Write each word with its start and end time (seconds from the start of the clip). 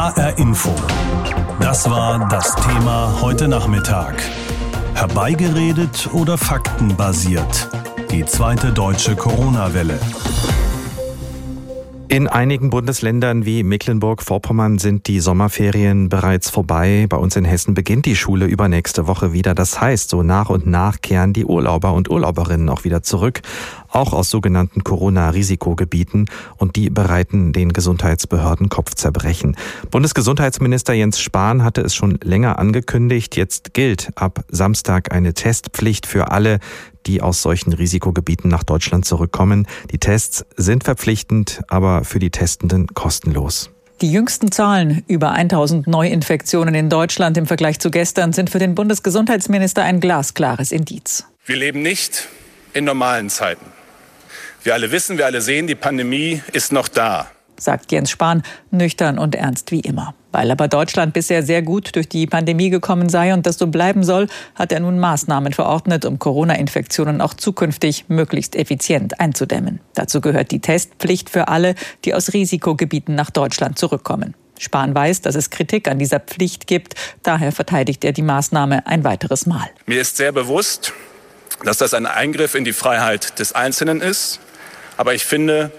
HR 0.00 0.38
Info. 0.38 0.74
Das 1.60 1.90
war 1.90 2.26
das 2.30 2.56
Thema 2.56 3.20
heute 3.20 3.48
Nachmittag. 3.48 4.22
Herbeigeredet 4.94 6.08
oder 6.14 6.38
faktenbasiert? 6.38 7.68
Die 8.10 8.24
zweite 8.24 8.72
deutsche 8.72 9.14
Corona-Welle. 9.14 10.00
In 12.08 12.26
einigen 12.26 12.70
Bundesländern 12.70 13.44
wie 13.44 13.62
Mecklenburg-Vorpommern 13.62 14.78
sind 14.78 15.06
die 15.06 15.20
Sommerferien 15.20 16.08
bereits 16.08 16.50
vorbei. 16.50 17.06
Bei 17.08 17.16
uns 17.16 17.36
in 17.36 17.44
Hessen 17.44 17.74
beginnt 17.74 18.04
die 18.04 18.16
Schule 18.16 18.46
übernächste 18.46 19.06
Woche 19.06 19.32
wieder. 19.32 19.54
Das 19.54 19.80
heißt, 19.80 20.10
so 20.10 20.24
nach 20.24 20.50
und 20.50 20.66
nach 20.66 21.02
kehren 21.02 21.32
die 21.32 21.44
Urlauber 21.44 21.92
und 21.92 22.10
Urlauberinnen 22.10 22.68
auch 22.68 22.82
wieder 22.82 23.04
zurück, 23.04 23.42
auch 23.90 24.12
aus 24.12 24.30
sogenannten 24.30 24.84
Corona-Risikogebieten. 24.84 26.26
Und 26.56 26.76
die 26.76 26.90
bereiten 26.90 27.52
den 27.52 27.72
Gesundheitsbehörden 27.72 28.68
Kopfzerbrechen. 28.68 29.56
Bundesgesundheitsminister 29.90 30.92
Jens 30.92 31.20
Spahn 31.20 31.64
hatte 31.64 31.80
es 31.80 31.94
schon 31.94 32.18
länger 32.22 32.58
angekündigt. 32.58 33.36
Jetzt 33.36 33.74
gilt 33.74 34.10
ab 34.16 34.44
Samstag 34.48 35.12
eine 35.12 35.34
Testpflicht 35.34 36.06
für 36.06 36.30
alle, 36.30 36.58
die 37.06 37.22
aus 37.22 37.42
solchen 37.42 37.72
Risikogebieten 37.72 38.50
nach 38.50 38.62
Deutschland 38.62 39.04
zurückkommen. 39.04 39.66
Die 39.90 39.98
Tests 39.98 40.44
sind 40.56 40.84
verpflichtend, 40.84 41.62
aber 41.68 42.04
für 42.04 42.18
die 42.18 42.30
Testenden 42.30 42.88
kostenlos. 42.88 43.70
Die 44.00 44.10
jüngsten 44.10 44.50
Zahlen 44.50 45.04
über 45.08 45.32
1000 45.32 45.86
Neuinfektionen 45.86 46.74
in 46.74 46.88
Deutschland 46.88 47.36
im 47.36 47.46
Vergleich 47.46 47.80
zu 47.80 47.90
gestern 47.90 48.32
sind 48.32 48.48
für 48.48 48.58
den 48.58 48.74
Bundesgesundheitsminister 48.74 49.82
ein 49.82 50.00
glasklares 50.00 50.72
Indiz. 50.72 51.26
Wir 51.44 51.56
leben 51.56 51.82
nicht 51.82 52.28
in 52.72 52.84
normalen 52.84 53.28
Zeiten. 53.28 53.66
Wir 54.62 54.74
alle 54.74 54.92
wissen, 54.92 55.18
wir 55.18 55.26
alle 55.26 55.40
sehen, 55.40 55.66
die 55.66 55.74
Pandemie 55.74 56.42
ist 56.52 56.72
noch 56.72 56.88
da 56.88 57.30
sagt 57.60 57.92
Jens 57.92 58.10
Spahn, 58.10 58.42
nüchtern 58.70 59.18
und 59.18 59.34
ernst 59.34 59.70
wie 59.70 59.80
immer. 59.80 60.14
Weil 60.32 60.50
aber 60.50 60.68
Deutschland 60.68 61.12
bisher 61.12 61.42
sehr 61.42 61.62
gut 61.62 61.96
durch 61.96 62.08
die 62.08 62.26
Pandemie 62.26 62.70
gekommen 62.70 63.08
sei 63.08 63.34
und 63.34 63.46
das 63.46 63.58
so 63.58 63.66
bleiben 63.66 64.04
soll, 64.04 64.28
hat 64.54 64.72
er 64.72 64.80
nun 64.80 64.98
Maßnahmen 64.98 65.52
verordnet, 65.52 66.04
um 66.04 66.18
Corona-Infektionen 66.18 67.20
auch 67.20 67.34
zukünftig 67.34 68.04
möglichst 68.08 68.54
effizient 68.54 69.20
einzudämmen. 69.20 69.80
Dazu 69.94 70.20
gehört 70.20 70.52
die 70.52 70.60
Testpflicht 70.60 71.30
für 71.30 71.48
alle, 71.48 71.74
die 72.04 72.14
aus 72.14 72.32
Risikogebieten 72.32 73.14
nach 73.14 73.30
Deutschland 73.30 73.78
zurückkommen. 73.78 74.34
Spahn 74.58 74.94
weiß, 74.94 75.22
dass 75.22 75.34
es 75.34 75.50
Kritik 75.50 75.88
an 75.88 75.98
dieser 75.98 76.20
Pflicht 76.20 76.66
gibt. 76.66 76.94
Daher 77.22 77.50
verteidigt 77.50 78.04
er 78.04 78.12
die 78.12 78.22
Maßnahme 78.22 78.86
ein 78.86 79.04
weiteres 79.04 79.46
Mal. 79.46 79.68
Mir 79.86 80.00
ist 80.00 80.18
sehr 80.18 80.32
bewusst, 80.32 80.92
dass 81.64 81.78
das 81.78 81.94
ein 81.94 82.06
Eingriff 82.06 82.54
in 82.54 82.64
die 82.64 82.74
Freiheit 82.74 83.38
des 83.38 83.52
Einzelnen 83.54 84.00
ist. 84.00 84.38
Aber 85.00 85.14
ich 85.14 85.24
finde, 85.24 85.70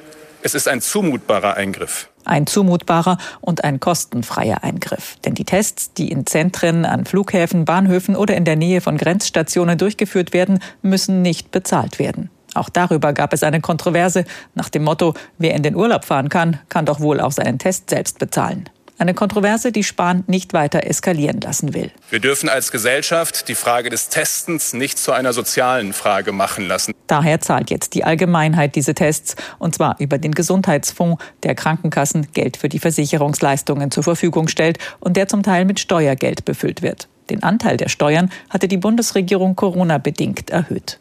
es 0.42 0.56
ist 0.56 0.68
ein 0.68 0.82
zumutbarer 0.82 1.56
Eingriff. 1.56 2.10
Ein 2.26 2.48
zumutbarer 2.48 3.20
und 3.40 3.64
ein 3.64 3.80
kostenfreier 3.80 4.64
Eingriff. 4.64 5.18
Denn 5.24 5.36
die 5.36 5.46
Tests, 5.46 5.94
die 5.94 6.12
in 6.12 6.26
Zentren, 6.26 6.86
an 6.86 7.06
Flughäfen, 7.06 7.64
Bahnhöfen 7.64 8.16
oder 8.16 8.36
in 8.36 8.46
der 8.46 8.56
Nähe 8.56 8.82
von 8.82 8.98
Grenzstationen 8.98 9.78
durchgeführt 9.78 10.34
werden, 10.34 10.58
müssen 10.82 11.22
nicht 11.22 11.52
bezahlt 11.52 12.00
werden. 12.00 12.32
Auch 12.56 12.70
darüber 12.70 13.14
gab 13.14 13.32
es 13.32 13.44
eine 13.44 13.62
Kontroverse 13.62 14.26
nach 14.56 14.70
dem 14.70 14.86
Motto, 14.86 15.14
wer 15.38 15.54
in 15.54 15.62
den 15.62 15.76
Urlaub 15.76 16.04
fahren 16.04 16.30
kann, 16.30 16.60
kann 16.70 16.88
doch 16.88 17.00
wohl 17.00 17.20
auch 17.20 17.32
seinen 17.32 17.60
Test 17.60 17.92
selbst 17.92 18.18
bezahlen. 18.18 18.72
Eine 19.02 19.16
Kontroverse, 19.16 19.72
die 19.72 19.84
Spahn 19.84 20.24
nicht 20.28 20.54
weiter 20.54 20.86
eskalieren 20.86 21.42
lassen 21.42 21.74
will. 21.74 21.90
Wir 22.12 22.20
dürfen 22.20 22.50
als 22.50 22.72
Gesellschaft 22.72 23.48
die 23.48 23.56
Frage 23.56 23.90
des 23.90 24.10
Testens 24.10 24.74
nicht 24.74 25.00
zu 25.00 25.12
einer 25.12 25.34
sozialen 25.34 25.94
Frage 25.94 26.32
machen 26.32 26.68
lassen. 26.68 26.94
Daher 27.08 27.42
zahlt 27.42 27.72
jetzt 27.72 27.96
die 27.96 28.04
Allgemeinheit 28.04 28.76
diese 28.76 28.94
Tests, 28.94 29.36
und 29.58 29.74
zwar 29.74 29.96
über 29.98 30.20
den 30.20 30.34
Gesundheitsfonds, 30.34 31.24
der 31.42 31.56
Krankenkassen 31.56 32.32
Geld 32.34 32.58
für 32.58 32.70
die 32.70 32.78
Versicherungsleistungen 32.78 33.90
zur 33.90 34.04
Verfügung 34.04 34.48
stellt 34.48 34.78
und 35.00 35.18
der 35.18 35.28
zum 35.28 35.42
Teil 35.42 35.66
mit 35.66 35.80
Steuergeld 35.80 36.46
befüllt 36.46 36.84
wird. 36.84 37.08
Den 37.32 37.42
Anteil 37.42 37.78
der 37.78 37.90
Steuern 37.90 38.30
hatte 38.52 38.68
die 38.68 38.78
Bundesregierung 38.78 39.56
Corona-bedingt 39.56 40.52
erhöht. 40.52 41.00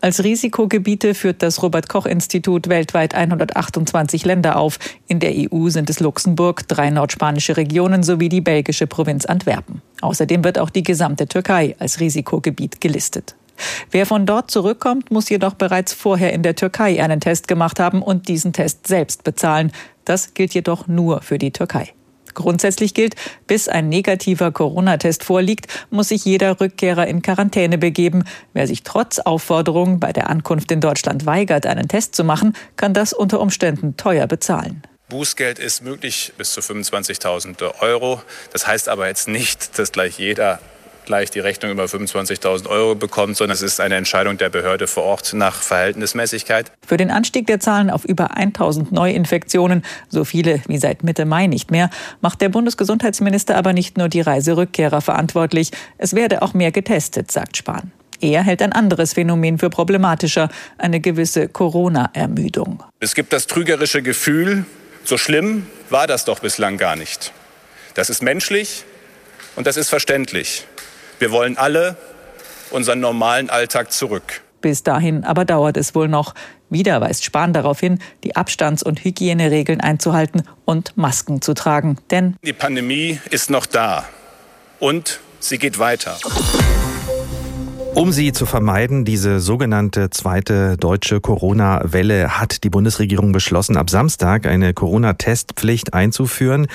Als 0.00 0.22
Risikogebiete 0.22 1.14
führt 1.14 1.42
das 1.42 1.62
Robert 1.62 1.88
Koch 1.88 2.06
Institut 2.06 2.68
weltweit 2.68 3.14
128 3.14 4.24
Länder 4.24 4.56
auf. 4.56 4.78
In 5.08 5.20
der 5.20 5.32
EU 5.34 5.68
sind 5.68 5.90
es 5.90 6.00
Luxemburg, 6.00 6.68
drei 6.68 6.90
nordspanische 6.90 7.56
Regionen 7.56 8.02
sowie 8.02 8.28
die 8.28 8.40
belgische 8.40 8.86
Provinz 8.86 9.26
Antwerpen. 9.26 9.82
Außerdem 10.00 10.44
wird 10.44 10.58
auch 10.58 10.70
die 10.70 10.82
gesamte 10.82 11.26
Türkei 11.26 11.76
als 11.78 12.00
Risikogebiet 12.00 12.80
gelistet. 12.80 13.36
Wer 13.90 14.06
von 14.06 14.26
dort 14.26 14.50
zurückkommt, 14.50 15.10
muss 15.10 15.28
jedoch 15.28 15.54
bereits 15.54 15.92
vorher 15.92 16.32
in 16.32 16.42
der 16.42 16.54
Türkei 16.54 17.02
einen 17.02 17.20
Test 17.20 17.48
gemacht 17.48 17.80
haben 17.80 18.02
und 18.02 18.28
diesen 18.28 18.52
Test 18.52 18.86
selbst 18.86 19.24
bezahlen. 19.24 19.72
Das 20.04 20.34
gilt 20.34 20.54
jedoch 20.54 20.86
nur 20.86 21.22
für 21.22 21.38
die 21.38 21.52
Türkei. 21.52 21.92
Grundsätzlich 22.36 22.94
gilt, 22.94 23.16
bis 23.46 23.66
ein 23.66 23.88
negativer 23.88 24.52
Corona-Test 24.52 25.24
vorliegt, 25.24 25.66
muss 25.90 26.08
sich 26.08 26.24
jeder 26.24 26.60
Rückkehrer 26.60 27.06
in 27.06 27.22
Quarantäne 27.22 27.78
begeben. 27.78 28.24
Wer 28.52 28.66
sich 28.66 28.82
trotz 28.82 29.18
Aufforderung 29.18 29.98
bei 29.98 30.12
der 30.12 30.28
Ankunft 30.28 30.70
in 30.70 30.82
Deutschland 30.82 31.24
weigert, 31.24 31.66
einen 31.66 31.88
Test 31.88 32.14
zu 32.14 32.24
machen, 32.24 32.52
kann 32.76 32.92
das 32.92 33.14
unter 33.14 33.40
Umständen 33.40 33.96
teuer 33.96 34.26
bezahlen. 34.26 34.82
Bußgeld 35.08 35.58
ist 35.58 35.82
möglich 35.82 36.34
bis 36.36 36.52
zu 36.52 36.60
25.000 36.60 37.80
Euro. 37.80 38.20
Das 38.52 38.66
heißt 38.66 38.88
aber 38.88 39.08
jetzt 39.08 39.28
nicht, 39.28 39.78
dass 39.78 39.92
gleich 39.92 40.18
jeder 40.18 40.60
gleich 41.06 41.30
die 41.30 41.40
Rechnung 41.40 41.72
über 41.72 41.84
25.000 41.84 42.68
Euro 42.68 42.94
bekommt, 42.94 43.36
sondern 43.36 43.54
es 43.54 43.62
ist 43.62 43.80
eine 43.80 43.94
Entscheidung 43.94 44.36
der 44.36 44.50
Behörde 44.50 44.86
vor 44.86 45.04
Ort 45.04 45.32
nach 45.32 45.62
Verhältnismäßigkeit. 45.62 46.70
Für 46.86 46.96
den 46.96 47.10
Anstieg 47.10 47.46
der 47.46 47.60
Zahlen 47.60 47.88
auf 47.88 48.04
über 48.04 48.36
1.000 48.36 48.88
Neuinfektionen, 48.90 49.82
so 50.08 50.24
viele 50.24 50.60
wie 50.66 50.78
seit 50.78 51.02
Mitte 51.02 51.24
Mai 51.24 51.46
nicht 51.46 51.70
mehr, 51.70 51.88
macht 52.20 52.40
der 52.40 52.50
Bundesgesundheitsminister 52.50 53.56
aber 53.56 53.72
nicht 53.72 53.96
nur 53.96 54.08
die 54.08 54.20
Reiserückkehrer 54.20 55.00
verantwortlich. 55.00 55.70
Es 55.96 56.14
werde 56.14 56.42
auch 56.42 56.52
mehr 56.52 56.72
getestet, 56.72 57.30
sagt 57.32 57.56
Spahn. 57.56 57.92
Er 58.20 58.42
hält 58.42 58.62
ein 58.62 58.72
anderes 58.72 59.12
Phänomen 59.12 59.58
für 59.58 59.70
problematischer, 59.70 60.48
eine 60.78 61.00
gewisse 61.00 61.48
Corona-Ermüdung. 61.48 62.82
Es 63.00 63.14
gibt 63.14 63.32
das 63.32 63.46
trügerische 63.46 64.02
Gefühl, 64.02 64.64
so 65.04 65.18
schlimm 65.18 65.66
war 65.90 66.06
das 66.06 66.24
doch 66.24 66.40
bislang 66.40 66.78
gar 66.78 66.96
nicht. 66.96 67.32
Das 67.94 68.10
ist 68.10 68.22
menschlich 68.22 68.84
und 69.54 69.66
das 69.66 69.76
ist 69.76 69.88
verständlich. 69.88 70.66
Wir 71.18 71.30
wollen 71.30 71.56
alle 71.56 71.96
unseren 72.70 73.00
normalen 73.00 73.50
Alltag 73.50 73.92
zurück. 73.92 74.42
Bis 74.60 74.82
dahin 74.82 75.24
aber 75.24 75.44
dauert 75.44 75.76
es 75.76 75.94
wohl 75.94 76.08
noch. 76.08 76.34
Wieder 76.68 77.00
weist 77.00 77.24
Spahn 77.24 77.52
darauf 77.52 77.78
hin, 77.78 78.00
die 78.24 78.34
Abstands- 78.34 78.82
und 78.82 79.04
Hygieneregeln 79.04 79.80
einzuhalten 79.80 80.42
und 80.64 80.96
Masken 80.96 81.40
zu 81.40 81.54
tragen. 81.54 81.98
Denn 82.10 82.36
die 82.42 82.52
Pandemie 82.52 83.20
ist 83.30 83.50
noch 83.50 83.66
da 83.66 84.04
und 84.80 85.20
sie 85.38 85.58
geht 85.58 85.78
weiter. 85.78 86.18
Um 87.96 88.12
sie 88.12 88.32
zu 88.32 88.44
vermeiden, 88.44 89.06
diese 89.06 89.40
sogenannte 89.40 90.10
zweite 90.10 90.76
deutsche 90.76 91.18
Corona-Welle, 91.18 92.38
hat 92.38 92.62
die 92.62 92.68
Bundesregierung 92.68 93.32
beschlossen, 93.32 93.78
ab 93.78 93.88
Samstag 93.88 94.44
eine 94.44 94.74
Corona-Testpflicht 94.74 95.94
einzuführen. 95.94 96.66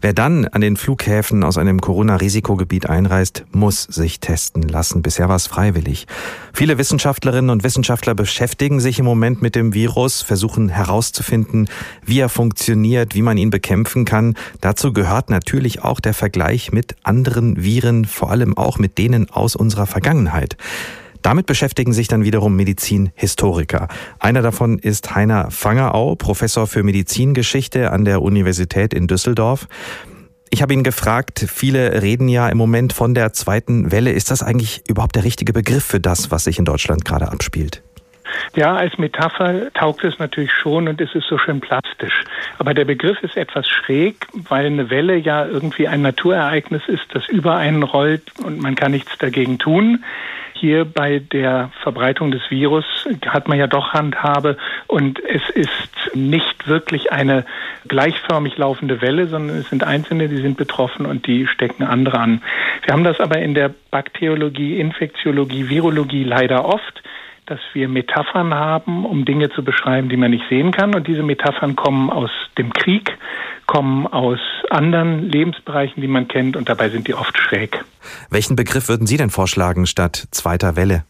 Wer 0.00 0.12
dann 0.12 0.44
an 0.44 0.60
den 0.60 0.76
Flughäfen 0.76 1.42
aus 1.42 1.58
einem 1.58 1.80
Corona-Risikogebiet 1.80 2.88
einreist, 2.88 3.44
muss 3.50 3.82
sich 3.82 4.20
testen 4.20 4.62
lassen. 4.62 5.02
Bisher 5.02 5.28
war 5.28 5.34
es 5.34 5.48
freiwillig. 5.48 6.06
Viele 6.52 6.78
Wissenschaftlerinnen 6.78 7.50
und 7.50 7.64
Wissenschaftler 7.64 8.14
beschäftigen 8.14 8.78
sich 8.78 9.00
im 9.00 9.04
Moment 9.04 9.42
mit 9.42 9.56
dem 9.56 9.74
Virus, 9.74 10.22
versuchen 10.22 10.68
herauszufinden, 10.68 11.68
wie 12.04 12.20
er 12.20 12.28
funktioniert, 12.28 13.16
wie 13.16 13.22
man 13.22 13.36
ihn 13.36 13.50
bekämpfen 13.50 14.04
kann. 14.04 14.36
Dazu 14.60 14.92
gehört 14.92 15.28
natürlich 15.28 15.82
auch 15.82 15.98
der 15.98 16.14
Vergleich 16.14 16.70
mit 16.70 16.94
anderen 17.02 17.64
Viren, 17.64 18.04
vor 18.04 18.30
allem 18.30 18.56
auch 18.56 18.78
mit 18.78 18.96
denen 18.96 19.28
aus 19.28 19.56
unserer 19.56 19.86
Vergangenheit. 19.86 20.56
Damit 21.22 21.46
beschäftigen 21.46 21.92
sich 21.92 22.08
dann 22.08 22.24
wiederum 22.24 22.54
Medizinhistoriker. 22.56 23.88
Einer 24.18 24.40
davon 24.40 24.78
ist 24.78 25.14
Heiner 25.14 25.50
Fangerau, 25.50 26.14
Professor 26.14 26.66
für 26.66 26.82
Medizingeschichte 26.82 27.90
an 27.90 28.04
der 28.04 28.22
Universität 28.22 28.94
in 28.94 29.06
Düsseldorf. 29.08 29.66
Ich 30.50 30.62
habe 30.62 30.72
ihn 30.72 30.82
gefragt, 30.82 31.44
viele 31.46 32.02
reden 32.02 32.28
ja 32.28 32.48
im 32.48 32.56
Moment 32.56 32.92
von 32.92 33.14
der 33.14 33.32
zweiten 33.32 33.92
Welle. 33.92 34.12
Ist 34.12 34.30
das 34.30 34.42
eigentlich 34.42 34.82
überhaupt 34.88 35.16
der 35.16 35.24
richtige 35.24 35.52
Begriff 35.52 35.84
für 35.84 36.00
das, 36.00 36.30
was 36.30 36.44
sich 36.44 36.58
in 36.58 36.64
Deutschland 36.64 37.04
gerade 37.04 37.30
abspielt? 37.30 37.82
Ja, 38.54 38.74
als 38.74 38.96
Metapher 38.98 39.72
taugt 39.74 40.04
es 40.04 40.18
natürlich 40.18 40.52
schon 40.52 40.88
und 40.88 41.00
es 41.00 41.14
ist 41.14 41.26
so 41.28 41.38
schön 41.38 41.60
plastisch. 41.60 42.24
Aber 42.58 42.74
der 42.74 42.84
Begriff 42.84 43.22
ist 43.22 43.36
etwas 43.36 43.68
schräg, 43.68 44.26
weil 44.32 44.66
eine 44.66 44.90
Welle 44.90 45.16
ja 45.16 45.46
irgendwie 45.46 45.88
ein 45.88 46.02
Naturereignis 46.02 46.82
ist, 46.88 47.06
das 47.12 47.28
über 47.28 47.56
einen 47.56 47.82
rollt 47.82 48.22
und 48.42 48.60
man 48.60 48.74
kann 48.74 48.92
nichts 48.92 49.16
dagegen 49.18 49.58
tun. 49.58 50.04
Hier 50.60 50.84
bei 50.84 51.20
der 51.20 51.70
Verbreitung 51.82 52.32
des 52.32 52.42
Virus 52.50 52.84
hat 53.26 53.46
man 53.46 53.58
ja 53.58 53.68
doch 53.68 53.92
Handhabe 53.92 54.56
und 54.88 55.20
es 55.24 55.42
ist 55.50 56.14
nicht 56.14 56.66
wirklich 56.66 57.12
eine 57.12 57.44
gleichförmig 57.86 58.58
laufende 58.58 59.00
Welle, 59.00 59.28
sondern 59.28 59.58
es 59.58 59.68
sind 59.68 59.84
Einzelne, 59.84 60.28
die 60.28 60.38
sind 60.38 60.56
betroffen 60.56 61.06
und 61.06 61.28
die 61.28 61.46
stecken 61.46 61.84
andere 61.84 62.18
an. 62.18 62.42
Wir 62.84 62.92
haben 62.92 63.04
das 63.04 63.20
aber 63.20 63.38
in 63.38 63.54
der 63.54 63.72
Bakteriologie, 63.90 64.80
Infektiologie, 64.80 65.68
Virologie 65.68 66.24
leider 66.24 66.64
oft 66.64 67.02
dass 67.48 67.60
wir 67.72 67.88
Metaphern 67.88 68.54
haben, 68.54 69.04
um 69.04 69.24
Dinge 69.24 69.50
zu 69.50 69.64
beschreiben, 69.64 70.08
die 70.08 70.16
man 70.16 70.30
nicht 70.30 70.44
sehen 70.48 70.70
kann. 70.70 70.94
Und 70.94 71.06
diese 71.06 71.22
Metaphern 71.22 71.76
kommen 71.76 72.10
aus 72.10 72.30
dem 72.58 72.72
Krieg, 72.72 73.16
kommen 73.66 74.06
aus 74.06 74.38
anderen 74.70 75.28
Lebensbereichen, 75.30 76.02
die 76.02 76.08
man 76.08 76.28
kennt, 76.28 76.56
und 76.56 76.68
dabei 76.68 76.90
sind 76.90 77.08
die 77.08 77.14
oft 77.14 77.36
schräg. 77.38 77.84
Welchen 78.30 78.56
Begriff 78.56 78.88
würden 78.88 79.06
Sie 79.06 79.16
denn 79.16 79.30
vorschlagen 79.30 79.86
statt 79.86 80.28
zweiter 80.30 80.76
Welle? 80.76 81.04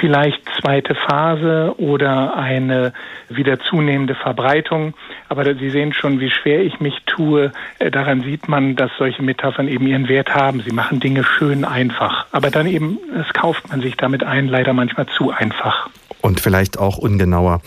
Vielleicht 0.00 0.42
zweite 0.60 0.94
Phase 0.94 1.74
oder 1.78 2.36
eine 2.36 2.92
wieder 3.28 3.60
zunehmende 3.60 4.14
Verbreitung. 4.14 4.94
Aber 5.28 5.44
Sie 5.54 5.70
sehen 5.70 5.92
schon, 5.92 6.20
wie 6.20 6.30
schwer 6.30 6.62
ich 6.62 6.80
mich 6.80 7.02
tue. 7.06 7.52
Äh, 7.78 7.90
daran 7.90 8.22
sieht 8.22 8.48
man, 8.48 8.76
dass 8.76 8.90
solche 8.98 9.22
Metaphern 9.22 9.68
eben 9.68 9.86
ihren 9.86 10.08
Wert 10.08 10.34
haben. 10.34 10.60
Sie 10.60 10.72
machen 10.72 11.00
Dinge 11.00 11.24
schön 11.24 11.64
einfach. 11.64 12.26
Aber 12.32 12.50
dann 12.50 12.66
eben, 12.66 12.98
das 13.14 13.32
kauft 13.32 13.68
man 13.70 13.80
sich 13.80 13.96
damit 13.96 14.24
ein, 14.24 14.48
leider 14.48 14.72
manchmal 14.72 15.06
zu 15.06 15.30
einfach. 15.30 15.88
Und 16.20 16.40
vielleicht 16.40 16.78
auch 16.78 16.98
ungenauer. 16.98 17.60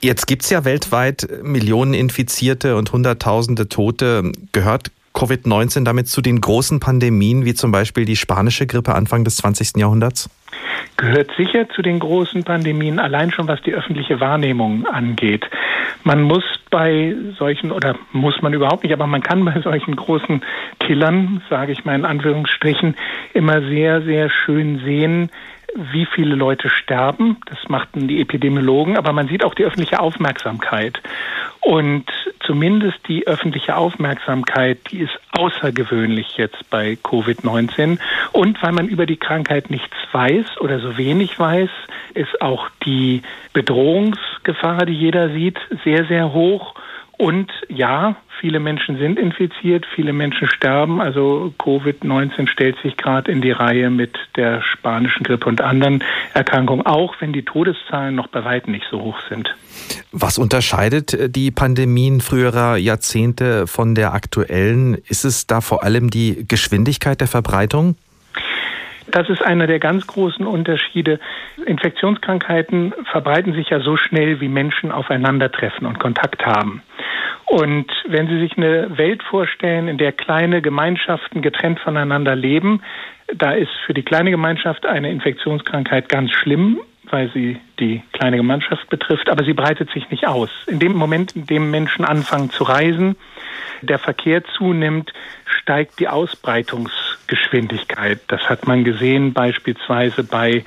Jetzt 0.00 0.26
gibt 0.26 0.42
es 0.42 0.50
ja 0.50 0.64
weltweit 0.64 1.26
Millionen 1.42 1.94
Infizierte 1.94 2.76
und 2.76 2.92
Hunderttausende 2.92 3.68
Tote. 3.68 4.32
Gehört 4.52 4.90
Covid-19 5.14 5.84
damit 5.84 6.08
zu 6.08 6.20
den 6.20 6.40
großen 6.40 6.80
Pandemien, 6.80 7.44
wie 7.44 7.54
zum 7.54 7.72
Beispiel 7.72 8.04
die 8.04 8.16
spanische 8.16 8.66
Grippe 8.66 8.94
Anfang 8.94 9.24
des 9.24 9.36
20. 9.36 9.76
Jahrhunderts? 9.76 10.28
gehört 10.96 11.30
sicher 11.36 11.68
zu 11.70 11.82
den 11.82 11.98
großen 11.98 12.44
Pandemien, 12.44 12.98
allein 12.98 13.30
schon 13.32 13.48
was 13.48 13.60
die 13.62 13.74
öffentliche 13.74 14.20
Wahrnehmung 14.20 14.86
angeht. 14.86 15.44
Man 16.04 16.22
muss 16.22 16.44
bei 16.70 17.14
solchen, 17.38 17.72
oder 17.72 17.96
muss 18.12 18.40
man 18.42 18.52
überhaupt 18.52 18.84
nicht, 18.84 18.92
aber 18.92 19.06
man 19.06 19.22
kann 19.22 19.44
bei 19.44 19.60
solchen 19.60 19.96
großen 19.96 20.42
Killern, 20.78 21.42
sage 21.50 21.72
ich 21.72 21.84
mal 21.84 21.94
in 21.94 22.04
Anführungsstrichen, 22.04 22.94
immer 23.32 23.60
sehr, 23.62 24.02
sehr 24.02 24.30
schön 24.30 24.80
sehen, 24.84 25.30
wie 25.74 26.06
viele 26.06 26.34
Leute 26.34 26.70
sterben. 26.70 27.38
Das 27.46 27.68
machten 27.68 28.08
die 28.08 28.20
Epidemiologen, 28.20 28.96
aber 28.96 29.12
man 29.12 29.28
sieht 29.28 29.44
auch 29.44 29.54
die 29.54 29.64
öffentliche 29.64 30.00
Aufmerksamkeit. 30.00 31.00
Und 31.60 32.04
zumindest 32.40 32.98
die 33.08 33.26
öffentliche 33.26 33.76
Aufmerksamkeit, 33.76 34.78
die 34.90 35.00
ist 35.00 35.18
außergewöhnlich 35.32 36.36
jetzt 36.36 36.68
bei 36.70 36.98
Covid-19. 37.02 37.98
Und 38.32 38.62
weil 38.62 38.72
man 38.72 38.88
über 38.88 39.06
die 39.06 39.16
Krankheit 39.16 39.70
nichts 39.70 39.96
weiß 40.12 40.60
oder 40.60 40.78
so 40.78 40.96
wenig 40.96 41.38
weiß, 41.38 41.70
ist 42.14 42.40
auch 42.42 42.68
die 42.84 43.22
Bedrohungsgefahr, 43.52 44.86
die 44.86 44.92
jeder 44.92 45.30
sieht, 45.30 45.58
sehr, 45.84 46.04
sehr 46.04 46.32
hoch. 46.32 46.74
Und 47.16 47.50
ja, 47.68 48.16
viele 48.40 48.58
Menschen 48.58 48.98
sind 48.98 49.18
infiziert, 49.18 49.86
viele 49.94 50.12
Menschen 50.12 50.48
sterben. 50.48 51.00
Also 51.00 51.54
Covid-19 51.58 52.48
stellt 52.48 52.76
sich 52.82 52.96
gerade 52.96 53.30
in 53.30 53.40
die 53.40 53.52
Reihe 53.52 53.90
mit 53.90 54.18
der 54.36 54.62
spanischen 54.62 55.22
Grippe 55.22 55.48
und 55.48 55.60
anderen 55.60 56.02
Erkrankungen, 56.32 56.84
auch 56.84 57.14
wenn 57.20 57.32
die 57.32 57.44
Todeszahlen 57.44 58.14
noch 58.14 58.26
bei 58.26 58.44
weitem 58.44 58.72
nicht 58.72 58.86
so 58.90 59.00
hoch 59.00 59.18
sind. 59.28 59.54
Was 60.12 60.38
unterscheidet 60.38 61.14
äh, 61.14 61.30
die 61.30 61.50
Pandemien 61.50 62.20
früherer 62.20 62.76
Jahrzehnte 62.76 63.66
von 63.66 63.94
der 63.94 64.12
aktuellen? 64.12 64.94
Ist 64.94 65.24
es 65.24 65.46
da 65.46 65.60
vor 65.60 65.84
allem 65.84 66.10
die 66.10 66.44
Geschwindigkeit 66.46 67.20
der 67.20 67.28
Verbreitung? 67.28 67.96
Das 69.06 69.28
ist 69.28 69.42
einer 69.42 69.66
der 69.66 69.78
ganz 69.78 70.06
großen 70.06 70.46
Unterschiede. 70.46 71.20
Infektionskrankheiten 71.66 72.94
verbreiten 73.10 73.52
sich 73.52 73.70
ja 73.70 73.80
so 73.80 73.96
schnell, 73.96 74.40
wie 74.40 74.48
Menschen 74.48 74.92
aufeinandertreffen 74.92 75.86
und 75.86 75.98
Kontakt 75.98 76.44
haben. 76.46 76.82
Und 77.46 77.86
wenn 78.08 78.26
Sie 78.26 78.40
sich 78.40 78.56
eine 78.56 78.96
Welt 78.96 79.22
vorstellen, 79.22 79.88
in 79.88 79.98
der 79.98 80.12
kleine 80.12 80.62
Gemeinschaften 80.62 81.42
getrennt 81.42 81.78
voneinander 81.80 82.34
leben, 82.34 82.80
da 83.32 83.52
ist 83.52 83.72
für 83.86 83.94
die 83.94 84.02
kleine 84.02 84.30
Gemeinschaft 84.30 84.86
eine 84.86 85.10
Infektionskrankheit 85.10 86.08
ganz 86.08 86.32
schlimm, 86.32 86.80
weil 87.10 87.30
sie 87.32 87.58
die 87.78 88.02
kleine 88.12 88.36
Gemeinschaft 88.36 88.88
betrifft, 88.88 89.28
aber 89.28 89.44
sie 89.44 89.52
breitet 89.52 89.90
sich 89.90 90.10
nicht 90.10 90.26
aus. 90.26 90.50
In 90.66 90.78
dem 90.78 90.94
Moment, 90.94 91.36
in 91.36 91.46
dem 91.46 91.70
Menschen 91.70 92.04
anfangen 92.04 92.50
zu 92.50 92.64
reisen, 92.64 93.16
der 93.82 93.98
Verkehr 93.98 94.44
zunimmt, 94.44 95.12
steigt 95.46 95.98
die 95.98 96.08
Ausbreitungsgeschwindigkeit. 96.08 98.20
Das 98.28 98.48
hat 98.48 98.66
man 98.66 98.84
gesehen 98.84 99.32
beispielsweise 99.32 100.24
bei 100.24 100.64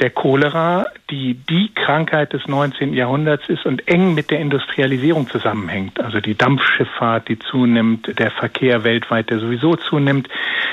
der 0.00 0.10
Cholera, 0.10 0.86
die 1.10 1.34
die 1.34 1.72
Krankheit 1.74 2.32
des 2.32 2.46
19. 2.46 2.94
Jahrhunderts 2.94 3.48
ist 3.48 3.66
und 3.66 3.88
eng 3.88 4.14
mit 4.14 4.30
der 4.30 4.38
Industrialisierung 4.38 5.28
zusammenhängt. 5.28 6.00
Also 6.00 6.20
die 6.20 6.36
Dampfschifffahrt, 6.36 7.28
die 7.28 7.38
zunimmt, 7.38 8.18
der 8.18 8.30
Verkehr 8.30 8.84
weltweit, 8.84 9.30
der 9.30 9.40
sowieso 9.40 9.76
zunimmt. 9.76 10.28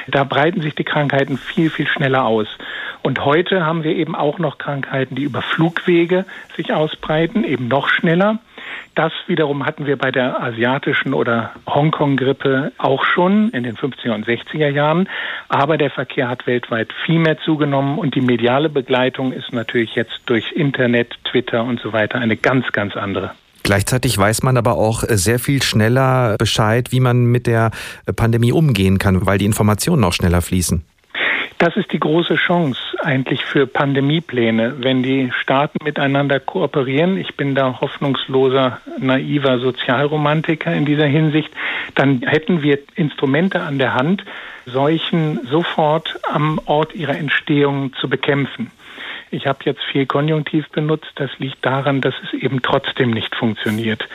Da 0.08 0.24
breiten 0.24 0.62
sich 0.62 0.76
die 0.76 0.84
Krankheiten 0.84 1.38
viel, 1.38 1.70
viel 1.70 1.88
schneller 1.88 2.26
aus. 2.26 2.48
Und 3.02 3.26
heute 3.26 3.66
haben 3.66 3.84
wir 3.84 3.96
eben 3.96 4.16
auch 4.16 4.40
noch 4.40 4.58
Krankheiten, 4.58 5.16
die 5.16 5.24
über 5.24 5.42
Flugwege 5.42 6.26
sich 6.56 6.74
ausbreiten, 6.74 7.44
eben 7.44 7.68
noch 7.68 7.90
schneller. 7.90 8.40
Das 8.96 9.12
wiederum 9.28 9.66
hatten 9.66 9.86
wir 9.86 9.98
bei 9.98 10.12
der 10.12 10.42
asiatischen 10.42 11.14
oder 11.14 11.52
Hongkong-Grippe 11.68 12.72
auch 12.78 13.04
schon 13.04 13.50
in 13.50 13.64
den 13.64 13.76
50er 13.76 14.14
und 14.14 14.26
60er 14.26 14.70
Jahren. 14.70 15.10
Aber 15.50 15.78
der 15.78 15.90
Verkehr 15.90 16.30
hat 16.30 16.48
weltweit 16.48 16.90
viel 17.06 17.20
mehr 17.20 17.38
zugenommen 17.40 17.98
und 17.98 18.16
die 18.16 18.22
mediale 18.22 18.70
Begleitung 18.70 19.34
ist 19.34 19.52
natürlich 19.52 19.96
jetzt 19.96 20.22
durch 20.26 20.52
Internet, 20.54 21.16
Twitter 21.26 21.64
und 21.64 21.80
so 21.82 21.94
weiter 21.94 22.20
eine 22.20 22.38
ganz, 22.38 22.72
ganz 22.72 22.96
andere. 22.96 23.32
Gleichzeitig 23.64 24.16
weiß 24.16 24.44
man 24.44 24.58
aber 24.58 24.78
auch 24.78 25.04
sehr 25.08 25.40
viel 25.40 25.64
schneller 25.64 26.36
Bescheid, 26.38 26.92
wie 26.92 27.00
man 27.00 27.26
mit 27.26 27.48
der 27.48 27.72
Pandemie 28.16 28.52
umgehen 28.52 29.00
kann, 29.00 29.26
weil 29.26 29.40
die 29.40 29.46
Informationen 29.46 30.04
auch 30.04 30.14
schneller 30.14 30.44
fließen. 30.44 30.86
Das 31.58 31.78
ist 31.78 31.94
die 31.94 32.00
große 32.00 32.36
Chance 32.36 32.80
eigentlich 33.02 33.46
für 33.46 33.66
Pandemiepläne, 33.66 34.76
wenn 34.80 35.04
die 35.04 35.32
Staaten 35.42 35.84
miteinander 35.86 36.42
kooperieren. 36.42 37.18
Ich 37.18 37.38
bin 37.38 37.56
da 37.56 37.80
hoffnungsloser, 37.80 38.82
naiver 39.00 39.60
Sozialromantiker 39.60 40.74
in 40.74 40.86
dieser 40.86 41.06
Hinsicht. 41.06 41.50
Dann 41.96 42.22
hätten 42.24 42.62
wir 42.62 42.80
Instrumente 42.96 43.62
an 43.62 43.78
der 43.78 43.94
Hand, 43.94 44.26
Seuchen 44.66 45.48
sofort 45.50 46.20
am 46.30 46.60
Ort 46.66 46.94
ihrer 46.94 47.18
Entstehung 47.18 47.94
zu 47.94 48.10
bekämpfen. 48.10 48.72
Ich 49.32 49.48
habe 49.48 49.60
jetzt 49.64 49.84
viel 49.92 50.06
Konjunktiv 50.06 50.70
benutzt. 50.70 51.12
Das 51.16 51.32
liegt 51.40 51.66
daran, 51.66 52.02
dass 52.02 52.14
es 52.24 52.34
eben 52.34 52.62
trotzdem 52.62 53.12
nicht 53.12 53.36
funktioniert. 53.36 54.08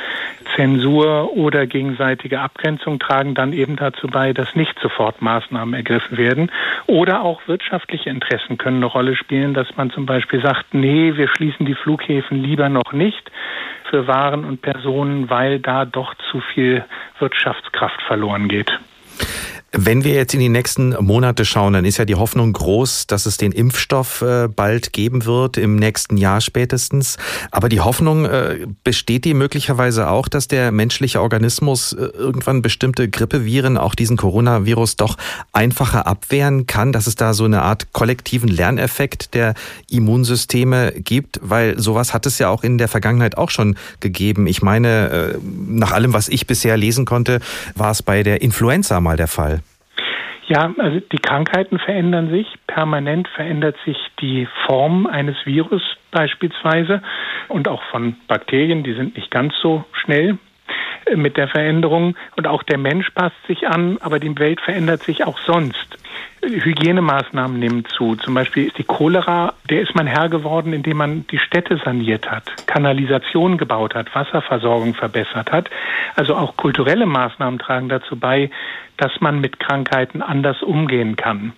Zensur 0.56 1.36
oder 1.36 1.66
gegenseitige 1.66 2.40
Abgrenzung 2.40 2.98
tragen 2.98 3.34
dann 3.34 3.52
eben 3.52 3.76
dazu 3.76 4.06
bei, 4.06 4.32
dass 4.32 4.54
nicht 4.54 4.78
sofort 4.80 5.22
Maßnahmen 5.22 5.74
ergriffen 5.74 6.16
werden. 6.16 6.50
Oder 6.86 7.22
auch 7.22 7.40
wirtschaftliche 7.46 8.10
Interessen 8.10 8.58
können 8.58 8.78
eine 8.78 8.86
Rolle 8.86 9.16
spielen, 9.16 9.54
dass 9.54 9.76
man 9.76 9.90
zum 9.90 10.06
Beispiel 10.06 10.40
sagt, 10.40 10.74
nee, 10.74 11.16
wir 11.16 11.28
schließen 11.28 11.66
die 11.66 11.74
Flughäfen 11.74 12.42
lieber 12.42 12.68
noch 12.68 12.92
nicht 12.92 13.30
für 13.90 14.06
Waren 14.06 14.44
und 14.44 14.62
Personen, 14.62 15.30
weil 15.30 15.58
da 15.58 15.84
doch 15.84 16.14
zu 16.30 16.40
viel 16.40 16.84
Wirtschaftskraft 17.18 18.00
verloren 18.02 18.48
geht. 18.48 18.78
Wenn 19.72 20.02
wir 20.02 20.14
jetzt 20.14 20.34
in 20.34 20.40
die 20.40 20.48
nächsten 20.48 20.96
Monate 21.00 21.44
schauen, 21.44 21.74
dann 21.74 21.84
ist 21.84 21.96
ja 21.96 22.04
die 22.04 22.16
Hoffnung 22.16 22.52
groß, 22.52 23.06
dass 23.06 23.24
es 23.24 23.36
den 23.36 23.52
Impfstoff 23.52 24.20
äh, 24.20 24.48
bald 24.48 24.92
geben 24.92 25.26
wird, 25.26 25.58
im 25.58 25.76
nächsten 25.76 26.16
Jahr 26.16 26.40
spätestens. 26.40 27.18
Aber 27.52 27.68
die 27.68 27.78
Hoffnung 27.78 28.24
äh, 28.24 28.66
besteht 28.82 29.24
die 29.24 29.32
möglicherweise 29.32 30.10
auch, 30.10 30.26
dass 30.26 30.48
der 30.48 30.72
menschliche 30.72 31.20
Organismus 31.20 31.92
äh, 31.92 31.98
irgendwann 31.98 32.62
bestimmte 32.62 33.08
Grippeviren, 33.08 33.78
auch 33.78 33.94
diesen 33.94 34.16
Coronavirus, 34.16 34.96
doch 34.96 35.16
einfacher 35.52 36.04
abwehren 36.04 36.66
kann, 36.66 36.90
dass 36.90 37.06
es 37.06 37.14
da 37.14 37.32
so 37.32 37.44
eine 37.44 37.62
Art 37.62 37.92
kollektiven 37.92 38.48
Lerneffekt 38.48 39.34
der 39.34 39.54
Immunsysteme 39.88 40.94
gibt, 40.96 41.38
weil 41.44 41.78
sowas 41.78 42.12
hat 42.12 42.26
es 42.26 42.40
ja 42.40 42.48
auch 42.48 42.64
in 42.64 42.76
der 42.76 42.88
Vergangenheit 42.88 43.38
auch 43.38 43.50
schon 43.50 43.76
gegeben. 44.00 44.48
Ich 44.48 44.62
meine, 44.62 45.38
nach 45.68 45.92
allem, 45.92 46.12
was 46.12 46.28
ich 46.28 46.48
bisher 46.48 46.76
lesen 46.76 47.04
konnte, 47.04 47.38
war 47.76 47.92
es 47.92 48.02
bei 48.02 48.24
der 48.24 48.42
Influenza 48.42 49.00
mal 49.00 49.16
der 49.16 49.28
Fall. 49.28 49.59
Ja, 50.50 50.74
also 50.78 50.98
die 50.98 51.18
Krankheiten 51.18 51.78
verändern 51.78 52.28
sich. 52.28 52.44
Permanent 52.66 53.28
verändert 53.28 53.76
sich 53.84 53.96
die 54.20 54.48
Form 54.66 55.06
eines 55.06 55.36
Virus 55.44 55.80
beispielsweise 56.10 57.02
und 57.46 57.68
auch 57.68 57.84
von 57.84 58.16
Bakterien. 58.26 58.82
Die 58.82 58.94
sind 58.94 59.16
nicht 59.16 59.30
ganz 59.30 59.54
so 59.62 59.84
schnell 59.92 60.38
äh, 61.06 61.14
mit 61.14 61.36
der 61.36 61.46
Veränderung. 61.46 62.16
Und 62.36 62.48
auch 62.48 62.64
der 62.64 62.78
Mensch 62.78 63.10
passt 63.10 63.36
sich 63.46 63.68
an, 63.68 63.98
aber 64.00 64.18
die 64.18 64.36
Welt 64.40 64.60
verändert 64.60 65.04
sich 65.04 65.24
auch 65.24 65.38
sonst. 65.38 65.98
Hygienemaßnahmen 66.42 67.58
nehmen 67.58 67.84
zu. 67.84 68.16
Zum 68.16 68.34
Beispiel 68.34 68.66
ist 68.66 68.78
die 68.78 68.84
Cholera, 68.84 69.54
der 69.68 69.82
ist 69.82 69.94
man 69.94 70.06
Herr 70.06 70.28
geworden, 70.28 70.72
indem 70.72 70.96
man 70.96 71.26
die 71.28 71.38
Städte 71.38 71.80
saniert 71.84 72.30
hat, 72.30 72.66
Kanalisation 72.66 73.58
gebaut 73.58 73.94
hat, 73.94 74.14
Wasserversorgung 74.14 74.94
verbessert 74.94 75.52
hat. 75.52 75.68
Also 76.16 76.34
auch 76.34 76.56
kulturelle 76.56 77.06
Maßnahmen 77.06 77.58
tragen 77.58 77.88
dazu 77.88 78.16
bei, 78.16 78.50
dass 78.96 79.20
man 79.20 79.40
mit 79.40 79.60
Krankheiten 79.60 80.22
anders 80.22 80.62
umgehen 80.62 81.16
kann. 81.16 81.52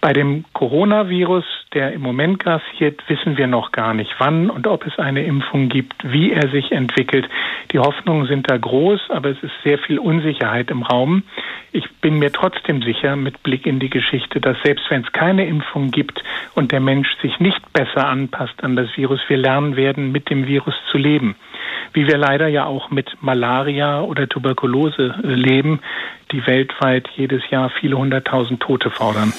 Bei 0.00 0.12
dem 0.12 0.44
Coronavirus, 0.52 1.44
der 1.74 1.92
im 1.92 2.00
Moment 2.00 2.38
grassiert, 2.38 3.02
wissen 3.08 3.36
wir 3.36 3.46
noch 3.46 3.72
gar 3.72 3.94
nicht, 3.94 4.10
wann 4.18 4.48
und 4.48 4.66
ob 4.66 4.86
es 4.86 4.98
eine 4.98 5.24
Impfung 5.24 5.68
gibt, 5.68 5.94
wie 6.04 6.32
er 6.32 6.48
sich 6.48 6.72
entwickelt. 6.72 7.28
Die 7.72 7.78
Hoffnungen 7.78 8.26
sind 8.26 8.50
da 8.50 8.56
groß, 8.56 9.10
aber 9.10 9.30
es 9.30 9.42
ist 9.42 9.52
sehr 9.64 9.78
viel 9.78 9.98
Unsicherheit 9.98 10.70
im 10.70 10.82
Raum. 10.82 11.24
Ich 11.72 11.90
bin 12.00 12.18
mir 12.18 12.32
trotzdem 12.32 12.82
sicher, 12.82 13.16
mit 13.16 13.42
Blick 13.42 13.66
in 13.66 13.80
die 13.80 13.90
Geschichte, 13.90 14.40
dass 14.40 14.56
selbst 14.62 14.88
wenn 14.90 15.02
es 15.02 15.12
keine 15.12 15.46
Impfung 15.46 15.90
gibt 15.90 16.22
und 16.54 16.70
der 16.70 16.80
Mensch 16.80 17.08
sich 17.20 17.40
nicht 17.40 17.72
besser 17.72 18.06
anpasst 18.06 18.62
an 18.62 18.76
das 18.76 18.96
Virus, 18.96 19.20
wir 19.28 19.38
lernen 19.38 19.76
werden, 19.76 20.12
mit 20.12 20.30
dem 20.30 20.46
Virus 20.46 20.74
zu 20.90 20.98
leben. 20.98 21.34
Wie 21.92 22.06
wir 22.06 22.16
leider 22.16 22.48
ja 22.48 22.64
auch 22.66 22.90
mit 22.90 23.16
Malaria 23.20 24.02
oder 24.02 24.28
Tuberkulose 24.28 25.14
leben, 25.22 25.80
die 26.32 26.46
weltweit 26.46 27.08
jedes 27.16 27.42
Jahr 27.50 27.70
viele 27.70 27.98
hunderttausend 27.98 28.60
Tote 28.60 28.90
fordern. 28.90 29.32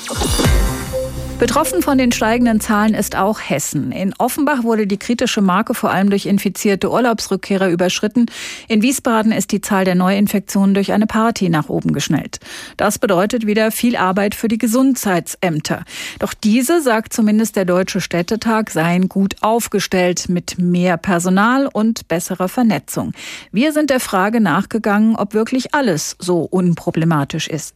Betroffen 1.38 1.82
von 1.82 1.98
den 1.98 2.14
steigenden 2.14 2.62
Zahlen 2.62 2.94
ist 2.94 3.18
auch 3.18 3.42
Hessen. 3.42 3.92
In 3.92 4.14
Offenbach 4.18 4.64
wurde 4.64 4.88
die 4.88 4.98
kritische 4.98 5.42
Marke 5.42 5.74
vor 5.74 5.92
allem 5.92 6.10
durch 6.10 6.28
infizierte 6.28 6.90
Urlaubsrückkehrer 6.90 7.70
überschritten. 7.70 8.28
In 8.70 8.82
Wiesbaden 8.82 9.34
ist 9.34 9.52
die 9.52 9.60
Zahl 9.60 9.84
der 9.84 9.96
Neuinfektionen 9.96 10.74
durch 10.74 10.94
eine 10.94 11.08
Party 11.08 11.50
nach 11.50 11.68
oben 11.68 11.92
geschnellt. 11.92 12.40
Das 12.78 13.00
bedeutet 13.00 13.46
wieder 13.46 13.72
viel 13.72 13.98
Arbeit 13.98 14.34
für 14.34 14.48
die 14.48 14.58
Gesundheitsämter. 14.58 15.84
Doch 16.20 16.34
diese, 16.34 16.82
sagt 16.82 17.12
zumindest 17.12 17.58
der 17.58 17.66
Deutsche 17.66 18.00
Städtetag, 18.00 18.72
seien 18.72 19.10
gut 19.10 19.36
aufgestellt 19.42 20.30
mit 20.30 20.58
mehr 20.58 20.96
Personal 20.96 21.68
und 21.68 22.08
besserer 22.08 22.48
Vernetzung. 22.48 23.12
Wir 23.52 23.74
sind 23.74 23.90
der 23.90 24.00
Frage 24.00 24.40
nachgegangen, 24.40 25.18
ob 25.18 25.34
wirklich 25.34 25.76
alles 25.76 26.16
so 26.18 26.44
unproblematisch 26.44 27.50
ist. 27.50 27.76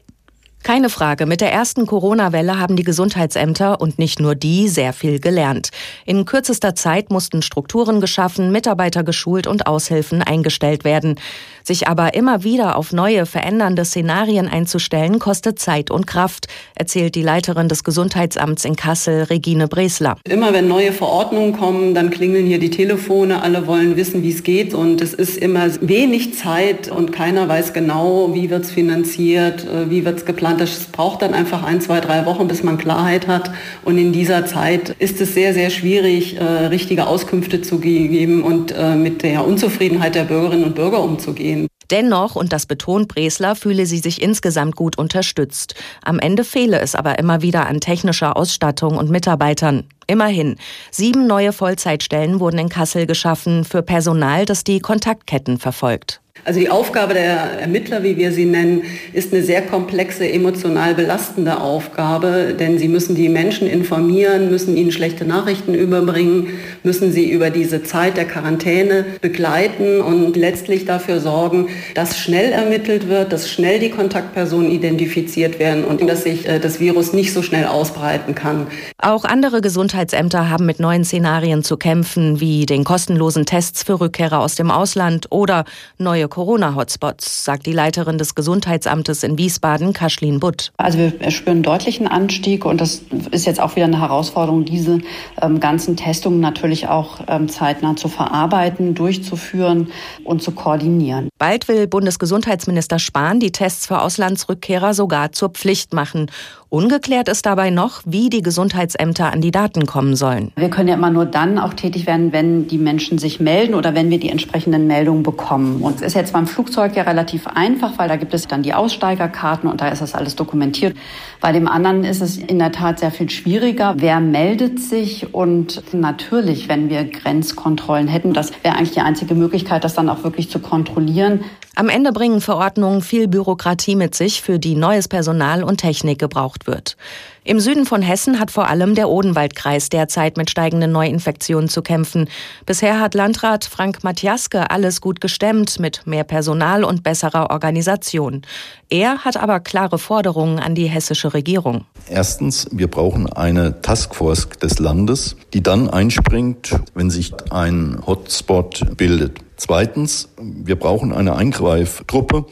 Keine 0.62 0.90
Frage, 0.90 1.26
mit 1.26 1.40
der 1.40 1.54
ersten 1.54 1.86
Corona-Welle 1.86 2.60
haben 2.60 2.76
die 2.76 2.84
Gesundheitsämter 2.84 3.80
und 3.80 3.98
nicht 3.98 4.20
nur 4.20 4.36
die 4.36 4.68
sehr 4.68 4.92
viel 4.92 5.20
gelernt. 5.20 5.70
In 6.06 6.26
kürzester 6.26 6.76
Zeit 6.76 7.10
mussten 7.12 7.42
Strukturen 7.42 8.02
geschaffen, 8.02 8.52
Mitarbeiter 8.52 9.04
geschult 9.04 9.48
und 9.48 9.68
Aushilfen 9.68 10.22
eingestellt 10.22 10.84
werden. 10.84 11.16
Sich 11.64 11.88
aber 11.88 12.14
immer 12.14 12.44
wieder 12.44 12.76
auf 12.76 12.92
neue, 12.92 13.26
verändernde 13.26 13.86
Szenarien 13.86 14.48
einzustellen, 14.48 15.20
kostet 15.20 15.60
Zeit 15.60 15.92
und 15.92 16.08
Kraft, 16.08 16.48
erzählt 16.76 17.16
die 17.16 17.24
Leiterin 17.24 17.70
des 17.70 17.84
Gesundheitsamts 17.84 18.66
in 18.66 18.76
Kassel, 18.76 19.24
Regine 19.24 19.68
Bresler. 19.68 20.18
Immer 20.26 20.52
wenn 20.54 20.68
neue 20.68 20.92
Verordnungen 20.92 21.54
kommen, 21.54 21.94
dann 21.96 22.10
klingeln 22.10 22.46
hier 22.46 22.60
die 22.60 22.70
Telefone, 22.70 23.42
alle 23.42 23.66
wollen 23.66 23.96
wissen, 23.96 24.24
wie 24.24 24.32
es 24.32 24.44
geht 24.44 24.74
und 24.74 25.02
es 25.02 25.14
ist 25.14 25.38
immer 25.38 25.68
wenig 25.82 26.36
Zeit 26.38 26.90
und 26.90 27.14
keiner 27.14 27.48
weiß 27.48 27.74
genau, 27.74 28.34
wie 28.34 28.50
wird 28.50 28.66
es 28.66 28.72
finanziert, 28.72 29.66
äh, 29.66 29.90
wie 29.90 30.04
wird 30.04 30.20
es 30.20 30.26
geplant. 30.26 30.49
Das 30.58 30.86
braucht 30.86 31.22
dann 31.22 31.34
einfach 31.34 31.64
ein, 31.64 31.82
zwei, 31.82 32.00
drei 32.00 32.26
Wochen, 32.26 32.48
bis 32.48 32.64
man 32.64 32.78
Klarheit 32.78 33.28
hat 33.28 33.52
und 33.84 33.98
in 33.98 34.12
dieser 34.12 34.46
Zeit 34.46 34.90
ist 35.00 35.22
es 35.22 35.34
sehr, 35.34 35.54
sehr 35.54 35.70
schwierig, 35.70 36.38
äh, 36.38 36.44
richtige 36.44 37.08
Auskünfte 37.08 37.62
zu 37.62 37.80
geben 37.80 38.44
und 38.44 38.72
äh, 38.72 38.96
mit 38.96 39.24
der 39.24 39.46
Unzufriedenheit 39.46 40.16
der 40.16 40.24
Bürgerinnen 40.24 40.64
und 40.64 40.76
Bürger 40.76 41.02
umzugehen. 41.02 41.68
Dennoch, 41.92 42.36
und 42.36 42.54
das 42.54 42.68
betont 42.68 43.08
Bresler, 43.08 43.56
fühle 43.56 43.86
sie 43.86 43.98
sich 43.98 44.22
insgesamt 44.22 44.76
gut 44.76 44.98
unterstützt. 44.98 45.74
Am 46.04 46.20
Ende 46.20 46.44
fehle 46.44 46.80
es 46.80 46.94
aber 46.94 47.18
immer 47.18 47.42
wieder 47.42 47.66
an 47.66 47.80
technischer 47.80 48.38
Ausstattung 48.38 48.98
und 48.98 49.10
Mitarbeitern. 49.10 49.86
Immerhin, 50.10 50.56
sieben 50.90 51.28
neue 51.28 51.54
Vollzeitstellen 51.54 52.40
wurden 52.40 52.58
in 52.58 52.70
Kassel 52.70 53.06
geschaffen 53.06 53.64
für 53.64 53.84
Personal, 53.84 54.48
das 54.48 54.64
die 54.64 54.80
Kontaktketten 54.80 55.60
verfolgt. 55.60 56.20
Also 56.46 56.60
die 56.60 56.70
Aufgabe 56.70 57.14
der 57.14 57.60
Ermittler, 57.60 58.02
wie 58.04 58.18
wir 58.18 58.32
sie 58.32 58.46
nennen, 58.46 58.84
ist 59.14 59.34
eine 59.34 59.44
sehr 59.44 59.62
komplexe, 59.62 60.28
emotional 60.28 60.96
belastende 60.96 61.60
Aufgabe, 61.60 62.56
denn 62.58 62.80
sie 62.80 62.88
müssen 62.88 63.16
die 63.16 63.30
Menschen 63.30 63.68
informieren, 63.68 64.50
müssen 64.50 64.78
ihnen 64.78 64.92
schlechte 64.92 65.26
Nachrichten 65.26 65.74
überbringen, 65.74 66.48
müssen 66.84 67.12
sie 67.12 67.30
über 67.30 67.50
diese 67.50 67.84
Zeit 67.84 68.16
der 68.16 68.26
Quarantäne 68.26 69.06
begleiten 69.22 70.02
und 70.02 70.38
letztlich 70.38 70.86
dafür 70.86 71.20
sorgen, 71.20 71.68
dass 71.94 72.18
schnell 72.18 72.52
ermittelt 72.52 73.10
wird, 73.10 73.34
dass 73.34 73.50
schnell 73.50 73.80
die 73.80 73.90
Kontaktpersonen 73.90 74.72
identifiziert 74.72 75.60
werden 75.60 75.84
und 75.84 76.08
dass 76.10 76.24
sich 76.24 76.48
äh, 76.48 76.60
das 76.60 76.80
Virus 76.80 77.12
nicht 77.14 77.34
so 77.34 77.42
schnell 77.42 77.66
ausbreiten 77.66 78.34
kann. 78.34 78.68
Auch 78.98 79.26
andere 79.26 79.62
Gesundheitsämter 80.00 80.50
haben 80.50 80.66
mit 80.66 80.80
neuen 80.80 81.04
Szenarien 81.04 81.62
zu 81.62 81.76
kämpfen, 81.76 82.40
wie 82.40 82.66
den 82.66 82.86
kostenlosen 82.86 83.46
Tests 83.46 83.84
für 83.84 84.00
Rückkehrer 84.00 84.40
aus 84.40 84.56
dem 84.56 84.72
Ausland 84.72 85.28
oder 85.30 85.66
neue 85.98 86.30
Corona-Hotspots, 86.30 87.44
sagt 87.44 87.66
die 87.66 87.74
Leiterin 87.74 88.18
des 88.18 88.34
Gesundheitsamtes 88.34 89.24
in 89.24 89.38
Wiesbaden, 89.38 89.92
Kaschlin 89.92 90.40
Butt. 90.40 90.72
Also 90.78 91.00
wir 91.00 91.32
spüren 91.32 91.64
deutlichen 91.64 92.08
Anstieg 92.08 92.64
und 92.64 92.80
das 92.80 93.02
ist 93.32 93.46
jetzt 93.46 93.60
auch 93.60 93.76
wieder 93.76 93.88
eine 93.88 94.00
Herausforderung, 94.00 94.64
diese 94.64 95.00
ähm, 95.42 95.60
ganzen 95.60 95.98
Testungen 95.98 96.40
natürlich 96.40 96.88
auch 96.88 97.20
ähm, 97.28 97.50
zeitnah 97.50 97.98
zu 97.98 98.08
verarbeiten, 98.08 98.96
durchzuführen 98.96 99.90
und 100.24 100.42
zu 100.42 100.52
koordinieren. 100.52 101.29
Bald 101.40 101.70
will 101.70 101.88
Bundesgesundheitsminister 101.88 103.00
Spahn 103.00 103.40
die 103.40 103.54
Tests 103.54 103.88
für 103.88 104.02
Auslandsrückkehrer 104.02 104.94
sogar 104.94 105.32
zur 105.32 105.52
Pflicht 105.52 105.94
machen. 105.94 106.30
Ungeklärt 106.72 107.30
ist 107.30 107.48
dabei 107.48 107.72
noch, 107.72 108.02
wie 108.06 108.30
die 108.30 108.44
Gesundheitsämter 108.44 109.32
an 109.32 109.42
die 109.42 109.50
Daten 109.50 109.88
kommen 109.88 110.16
sollen. 110.16 110.52
Wir 110.56 110.70
können 110.70 110.88
ja 110.90 110.94
immer 110.96 111.10
nur 111.10 111.26
dann 111.26 111.58
auch 111.58 111.74
tätig 111.74 112.06
werden, 112.06 112.32
wenn 112.32 112.68
die 112.68 112.78
Menschen 112.78 113.18
sich 113.18 113.40
melden 113.40 113.74
oder 113.74 113.96
wenn 113.96 114.12
wir 114.12 114.20
die 114.20 114.30
entsprechenden 114.30 114.86
Meldungen 114.86 115.24
bekommen. 115.24 115.82
Und 115.82 115.96
es 115.96 116.02
ist 116.02 116.14
jetzt 116.14 116.34
beim 116.34 116.46
Flugzeug 116.46 116.96
ja 116.96 117.04
relativ 117.04 117.48
einfach, 117.48 117.98
weil 117.98 118.08
da 118.08 118.18
gibt 118.18 118.36
es 118.36 118.48
dann 118.48 118.62
die 118.62 118.76
Aussteigerkarten 118.76 119.68
und 119.68 119.82
da 119.82 119.88
ist 119.88 120.04
das 120.04 120.14
alles 120.14 120.36
dokumentiert. 120.36 120.96
Bei 121.42 121.54
dem 121.54 121.68
anderen 121.68 122.04
ist 122.04 122.22
es 122.22 122.38
in 122.38 122.60
der 122.60 122.72
Tat 122.72 123.00
sehr 123.00 123.12
viel 123.12 123.30
schwieriger. 123.30 123.96
Wer 123.98 124.20
meldet 124.20 124.80
sich? 124.80 125.34
Und 125.34 125.82
natürlich, 125.94 126.68
wenn 126.68 126.90
wir 126.90 127.06
Grenzkontrollen 127.06 128.08
hätten, 128.10 128.34
das 128.34 128.52
wäre 128.62 128.76
eigentlich 128.76 128.92
die 128.92 129.02
einzige 129.02 129.34
Möglichkeit, 129.34 129.84
das 129.84 129.96
dann 129.96 130.10
auch 130.10 130.24
wirklich 130.24 130.52
zu 130.52 130.60
kontrollieren. 130.60 131.29
Am 131.76 131.90
Ende 131.90 132.12
bringen 132.12 132.42
Verordnungen 132.42 133.02
viel 133.02 133.28
Bürokratie 133.28 133.96
mit 133.96 134.16
sich, 134.16 134.42
für 134.42 134.60
die 134.60 134.76
neues 134.76 135.08
Personal 135.08 135.64
und 135.64 135.78
Technik 135.78 136.20
gebraucht 136.20 136.68
wird. 136.68 136.98
Im 137.44 137.60
Süden 137.60 137.86
von 137.86 138.02
Hessen 138.02 138.40
hat 138.40 138.52
vor 138.52 138.68
allem 138.68 138.96
der 138.96 139.10
Odenwaldkreis 139.10 139.90
derzeit 139.90 140.38
mit 140.38 140.50
steigenden 140.50 140.92
Neuinfektionen 140.92 141.70
zu 141.70 141.82
kämpfen. 141.82 142.30
Bisher 142.66 143.00
hat 143.00 143.14
Landrat 143.14 143.66
Frank 143.66 144.04
Matjaske 144.04 144.70
alles 144.70 145.00
gut 145.00 145.22
gestemmt 145.22 145.80
mit 145.80 146.06
mehr 146.06 146.26
Personal 146.26 146.84
und 146.84 147.04
besserer 147.04 147.50
Organisation. 147.50 148.42
Er 148.90 149.20
hat 149.20 149.38
aber 149.38 149.62
klare 149.62 149.98
Forderungen 149.98 150.60
an 150.60 150.76
die 150.76 150.88
hessische 150.88 151.34
Regierung. 151.34 151.86
Erstens, 152.10 152.68
wir 152.72 152.88
brauchen 152.88 153.32
eine 153.32 153.82
Taskforce 153.82 154.50
des 154.62 154.80
Landes, 154.80 155.36
die 155.54 155.64
dann 155.64 155.90
einspringt, 155.90 156.76
wenn 156.94 157.10
sich 157.10 157.34
ein 157.52 158.00
Hotspot 158.06 158.98
bildet. 158.98 159.40
Zweitens, 159.60 160.30
wir 160.38 160.78
brauchen 160.78 161.12
eine 161.12 161.36
Eingreiftruppe, 161.36 162.46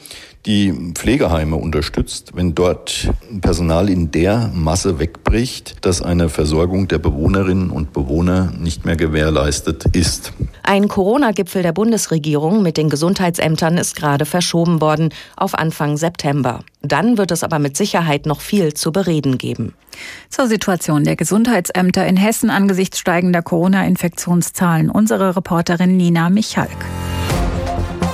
die 0.46 0.92
Pflegeheime 0.94 1.56
unterstützt, 1.56 2.32
wenn 2.34 2.54
dort 2.54 3.10
Personal 3.40 3.88
in 3.88 4.10
der 4.10 4.50
Masse 4.54 4.98
wegbricht, 4.98 5.84
dass 5.84 6.00
eine 6.00 6.28
Versorgung 6.28 6.88
der 6.88 6.98
Bewohnerinnen 6.98 7.70
und 7.70 7.92
Bewohner 7.92 8.52
nicht 8.58 8.84
mehr 8.84 8.96
gewährleistet 8.96 9.84
ist. 9.94 10.32
Ein 10.62 10.88
Corona-Gipfel 10.88 11.62
der 11.62 11.72
Bundesregierung 11.72 12.62
mit 12.62 12.76
den 12.76 12.88
Gesundheitsämtern 12.88 13.78
ist 13.78 13.96
gerade 13.96 14.24
verschoben 14.24 14.80
worden 14.80 15.10
auf 15.36 15.54
Anfang 15.54 15.96
September. 15.96 16.60
Dann 16.82 17.18
wird 17.18 17.30
es 17.30 17.42
aber 17.42 17.58
mit 17.58 17.76
Sicherheit 17.76 18.26
noch 18.26 18.40
viel 18.40 18.74
zu 18.74 18.92
bereden 18.92 19.38
geben. 19.38 19.74
Zur 20.30 20.46
Situation 20.46 21.04
der 21.04 21.16
Gesundheitsämter 21.16 22.06
in 22.06 22.16
Hessen 22.16 22.50
angesichts 22.50 22.98
steigender 22.98 23.42
Corona-Infektionszahlen 23.42 24.90
unsere 24.90 25.36
Reporterin 25.36 25.96
Nina 25.96 26.30
Michalk. 26.30 26.68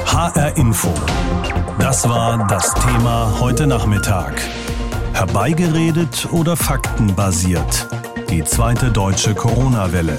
HR 0.07 0.57
Info. 0.57 0.95
Das 1.79 2.09
war 2.09 2.47
das 2.47 2.73
Thema 2.75 3.41
heute 3.41 3.67
Nachmittag. 3.67 4.41
Herbeigeredet 5.13 6.29
oder 6.31 6.57
faktenbasiert? 6.57 7.89
Die 8.31 8.45
zweite 8.45 8.91
deutsche 8.91 9.35
Corona-Welle. 9.35 10.19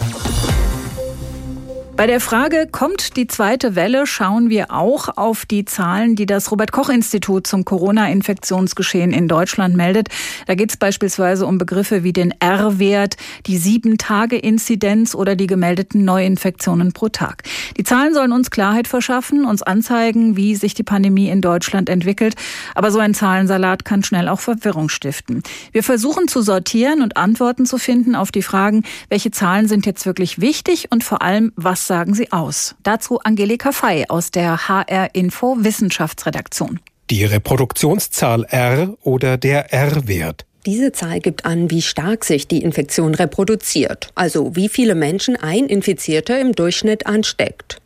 Bei 1.97 2.07
der 2.07 2.19
Frage, 2.19 2.67
kommt 2.69 3.15
die 3.15 3.25
zweite 3.25 3.75
Welle, 3.75 4.05
schauen 4.05 4.49
wir 4.49 4.71
auch 4.71 5.15
auf 5.15 5.45
die 5.45 5.63
Zahlen, 5.63 6.17
die 6.17 6.25
das 6.25 6.51
Robert 6.51 6.73
Koch 6.73 6.89
Institut 6.89 7.47
zum 7.47 7.63
Corona-Infektionsgeschehen 7.63 9.13
in 9.13 9.29
Deutschland 9.29 9.77
meldet. 9.77 10.09
Da 10.45 10.55
geht 10.55 10.71
es 10.71 10.77
beispielsweise 10.77 11.45
um 11.45 11.57
Begriffe 11.57 12.03
wie 12.03 12.11
den 12.11 12.33
R-Wert, 12.41 13.15
die 13.45 13.57
Sieben-Tage-Inzidenz 13.57 15.15
oder 15.15 15.37
die 15.37 15.47
gemeldeten 15.47 16.03
Neuinfektionen 16.03 16.91
pro 16.91 17.07
Tag. 17.07 17.43
Die 17.77 17.83
Zahlen 17.83 18.13
sollen 18.13 18.33
uns 18.33 18.51
Klarheit 18.51 18.89
verschaffen, 18.89 19.45
uns 19.45 19.63
anzeigen, 19.63 20.35
wie 20.35 20.55
sich 20.55 20.73
die 20.73 20.83
Pandemie 20.83 21.29
in 21.29 21.39
Deutschland 21.39 21.87
entwickelt. 21.87 22.35
Aber 22.75 22.91
so 22.91 22.99
ein 22.99 23.13
Zahlensalat 23.13 23.85
kann 23.85 24.03
schnell 24.03 24.27
auch 24.27 24.41
Verwirrung 24.41 24.89
stiften. 24.89 25.43
Wir 25.71 25.81
versuchen 25.81 26.27
zu 26.27 26.41
sortieren 26.41 27.01
und 27.01 27.15
Antworten 27.15 27.65
zu 27.65 27.77
finden 27.77 28.15
auf 28.15 28.33
die 28.33 28.41
Fragen, 28.41 28.83
welche 29.07 29.31
Zahlen 29.31 29.69
sind 29.69 29.85
jetzt 29.85 30.05
wirklich 30.05 30.41
wichtig 30.41 30.91
und 30.91 31.01
vor 31.01 31.21
allem, 31.21 31.53
was 31.55 31.84
sagen 31.87 32.13
sie 32.13 32.31
aus? 32.31 32.75
Dazu 32.83 33.19
Angelika 33.19 33.71
Fey 33.71 34.05
aus 34.07 34.31
der 34.31 34.67
HR 34.67 35.09
Info 35.13 35.57
Wissenschaftsredaktion. 35.59 36.79
Die 37.09 37.23
Reproduktionszahl 37.23 38.45
R 38.45 38.95
oder 39.01 39.37
der 39.37 39.71
R-Wert. 39.73 40.45
Diese 40.65 40.91
Zahl 40.91 41.19
gibt 41.19 41.45
an, 41.45 41.69
wie 41.69 41.83
stark 41.83 42.25
sich 42.25 42.47
die 42.47 42.63
Infektion 42.63 43.13
reproduziert, 43.13 44.09
also 44.15 44.55
wie 44.55 44.67
viele 44.67 44.95
Menschen 44.95 45.35
ein 45.35 45.67
Infizierter 45.67 46.39
im 46.39 46.53
Durchschnitt 46.53 47.05
ansteckt. 47.05 47.79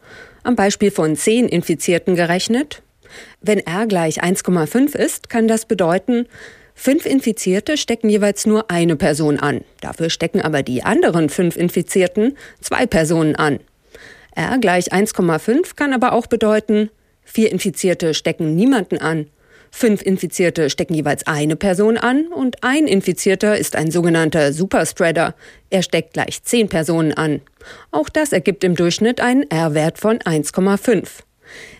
Am 0.43 0.55
Beispiel 0.55 0.89
von 0.89 1.17
zehn 1.17 1.49
Infizierten 1.49 2.15
gerechnet. 2.15 2.81
Wenn 3.41 3.59
R 3.59 3.85
gleich 3.87 4.23
1,5 4.23 4.95
ist, 4.95 5.29
kann 5.29 5.49
das 5.49 5.65
bedeuten, 5.65 6.27
fünf 6.73 7.05
Infizierte 7.05 7.75
stecken 7.75 8.09
jeweils 8.09 8.45
nur 8.45 8.71
eine 8.71 8.95
Person 8.95 9.37
an. 9.39 9.65
Dafür 9.81 10.09
stecken 10.09 10.39
aber 10.39 10.63
die 10.63 10.83
anderen 10.83 11.27
fünf 11.27 11.57
Infizierten 11.57 12.37
zwei 12.61 12.85
Personen 12.85 13.35
an. 13.35 13.59
R 14.35 14.57
gleich 14.59 14.93
1,5 14.93 15.75
kann 15.75 15.93
aber 15.93 16.13
auch 16.13 16.27
bedeuten, 16.27 16.89
vier 17.23 17.51
Infizierte 17.51 18.13
stecken 18.13 18.55
niemanden 18.55 18.97
an 18.97 19.27
Fünf 19.71 20.01
Infizierte 20.01 20.69
stecken 20.69 20.93
jeweils 20.93 21.27
eine 21.27 21.55
Person 21.55 21.97
an 21.97 22.27
und 22.27 22.63
ein 22.63 22.87
Infizierter 22.87 23.57
ist 23.57 23.75
ein 23.75 23.91
sogenannter 23.91 24.51
Superspreader. 24.51 25.35
Er 25.69 25.83
steckt 25.83 26.13
gleich 26.13 26.43
zehn 26.43 26.69
Personen 26.69 27.13
an. 27.13 27.41
Auch 27.91 28.09
das 28.09 28.31
ergibt 28.31 28.63
im 28.63 28.75
Durchschnitt 28.75 29.21
einen 29.21 29.49
R-Wert 29.49 29.99
von 29.99 30.19
1,5. 30.19 31.07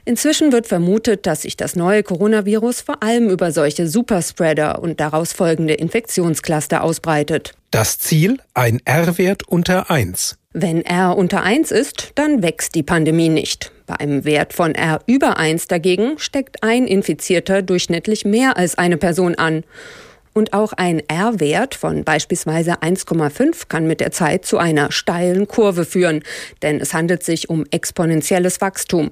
Inzwischen 0.06 0.52
wird 0.52 0.68
vermutet, 0.68 1.28
dass 1.28 1.44
sich 1.44 1.56
das 1.56 1.76
neue 1.76 2.04
Coronavirus 2.04 2.82
vor 2.82 3.04
allem 3.04 3.30
über 3.30 3.52
solche 3.52 3.88
Superspreader 3.88 4.82
und 4.82 5.00
daraus 5.00 5.34
folgende 5.34 5.74
Infektionscluster 5.74 6.84
ausbreitet. 6.84 7.54
Das 7.70 8.00
Ziel 8.00 8.38
ein 8.54 8.82
R-Wert 8.86 9.48
unter 9.48 9.92
1. 9.92 10.39
Wenn 10.54 10.84
R 10.84 11.16
unter 11.16 11.44
1 11.44 11.70
ist, 11.70 12.14
dann 12.16 12.42
wächst 12.42 12.74
die 12.74 12.82
Pandemie 12.82 13.30
nicht. 13.30 13.72
Bei 13.86 14.00
einem 14.00 14.26
Wert 14.26 14.52
von 14.52 14.74
R 14.74 15.00
über 15.06 15.38
1 15.38 15.68
dagegen 15.68 16.18
steckt 16.18 16.64
ein 16.64 16.88
Infizierter 16.88 17.62
durchschnittlich 17.62 18.26
mehr 18.26 18.58
als 18.58 18.76
eine 18.76 18.98
Person 18.98 19.36
an. 19.36 19.64
Und 20.34 20.54
auch 20.54 20.74
ein 20.74 21.04
R-Wert 21.08 21.76
von 21.76 22.04
beispielsweise 22.04 22.82
1,5 22.82 23.68
kann 23.68 23.86
mit 23.86 24.00
der 24.00 24.12
Zeit 24.12 24.44
zu 24.44 24.58
einer 24.58 24.92
steilen 24.92 25.48
Kurve 25.48 25.86
führen, 25.86 26.24
denn 26.64 26.82
es 26.82 26.96
handelt 26.96 27.22
sich 27.22 27.52
um 27.52 27.66
exponentielles 27.70 28.60
Wachstum. 28.60 29.10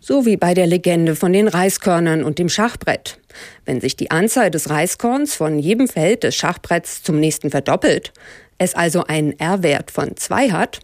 So 0.00 0.24
wie 0.24 0.38
bei 0.38 0.54
der 0.54 0.66
Legende 0.66 1.16
von 1.16 1.34
den 1.34 1.48
Reiskörnern 1.48 2.24
und 2.24 2.38
dem 2.38 2.48
Schachbrett. 2.48 3.18
Wenn 3.66 3.82
sich 3.82 3.96
die 3.96 4.10
Anzahl 4.10 4.50
des 4.50 4.70
Reiskorns 4.70 5.34
von 5.34 5.58
jedem 5.58 5.86
Feld 5.86 6.22
des 6.22 6.34
Schachbretts 6.34 7.02
zum 7.02 7.20
nächsten 7.20 7.50
verdoppelt, 7.50 8.12
es 8.58 8.74
also 8.74 9.04
einen 9.04 9.38
R-Wert 9.38 9.90
von 9.90 10.16
2 10.16 10.50
hat, 10.50 10.80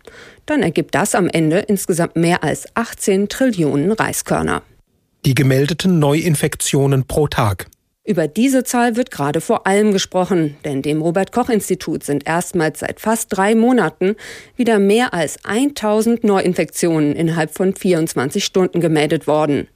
dann 0.47 0.63
ergibt 0.63 0.95
das 0.95 1.15
am 1.15 1.29
Ende 1.29 1.59
insgesamt 1.59 2.17
mehr 2.17 2.43
als 2.43 2.67
18 2.75 3.29
Trillionen 3.29 3.93
Reiskörner. 3.93 4.63
Die 5.27 5.35
gemeldeten 5.35 5.99
Neuinfektionen 5.99 7.07
pro 7.07 7.29
Tag. 7.29 7.67
Über 8.07 8.29
diese 8.29 8.65
Zahl 8.65 8.97
wird 8.97 9.11
gerade 9.11 9.41
vor 9.41 9.67
allem 9.67 9.93
gesprochen, 9.93 10.59
denn 10.67 10.83
dem 10.83 11.01
Robert 11.01 11.33
Koch 11.33 11.49
Institut 11.49 12.05
sind 12.05 12.29
erstmals 12.29 12.81
seit 12.81 13.01
fast 13.01 13.29
drei 13.35 13.55
Monaten 13.55 14.17
wieder 14.57 14.79
mehr 14.79 15.15
als 15.15 15.39
1000 15.45 16.23
Neuinfektionen 16.23 17.17
innerhalb 17.17 17.55
von 17.55 17.75
24 17.75 18.45
Stunden 18.45 18.83
gemeldet 18.83 19.27
worden. 19.27 19.69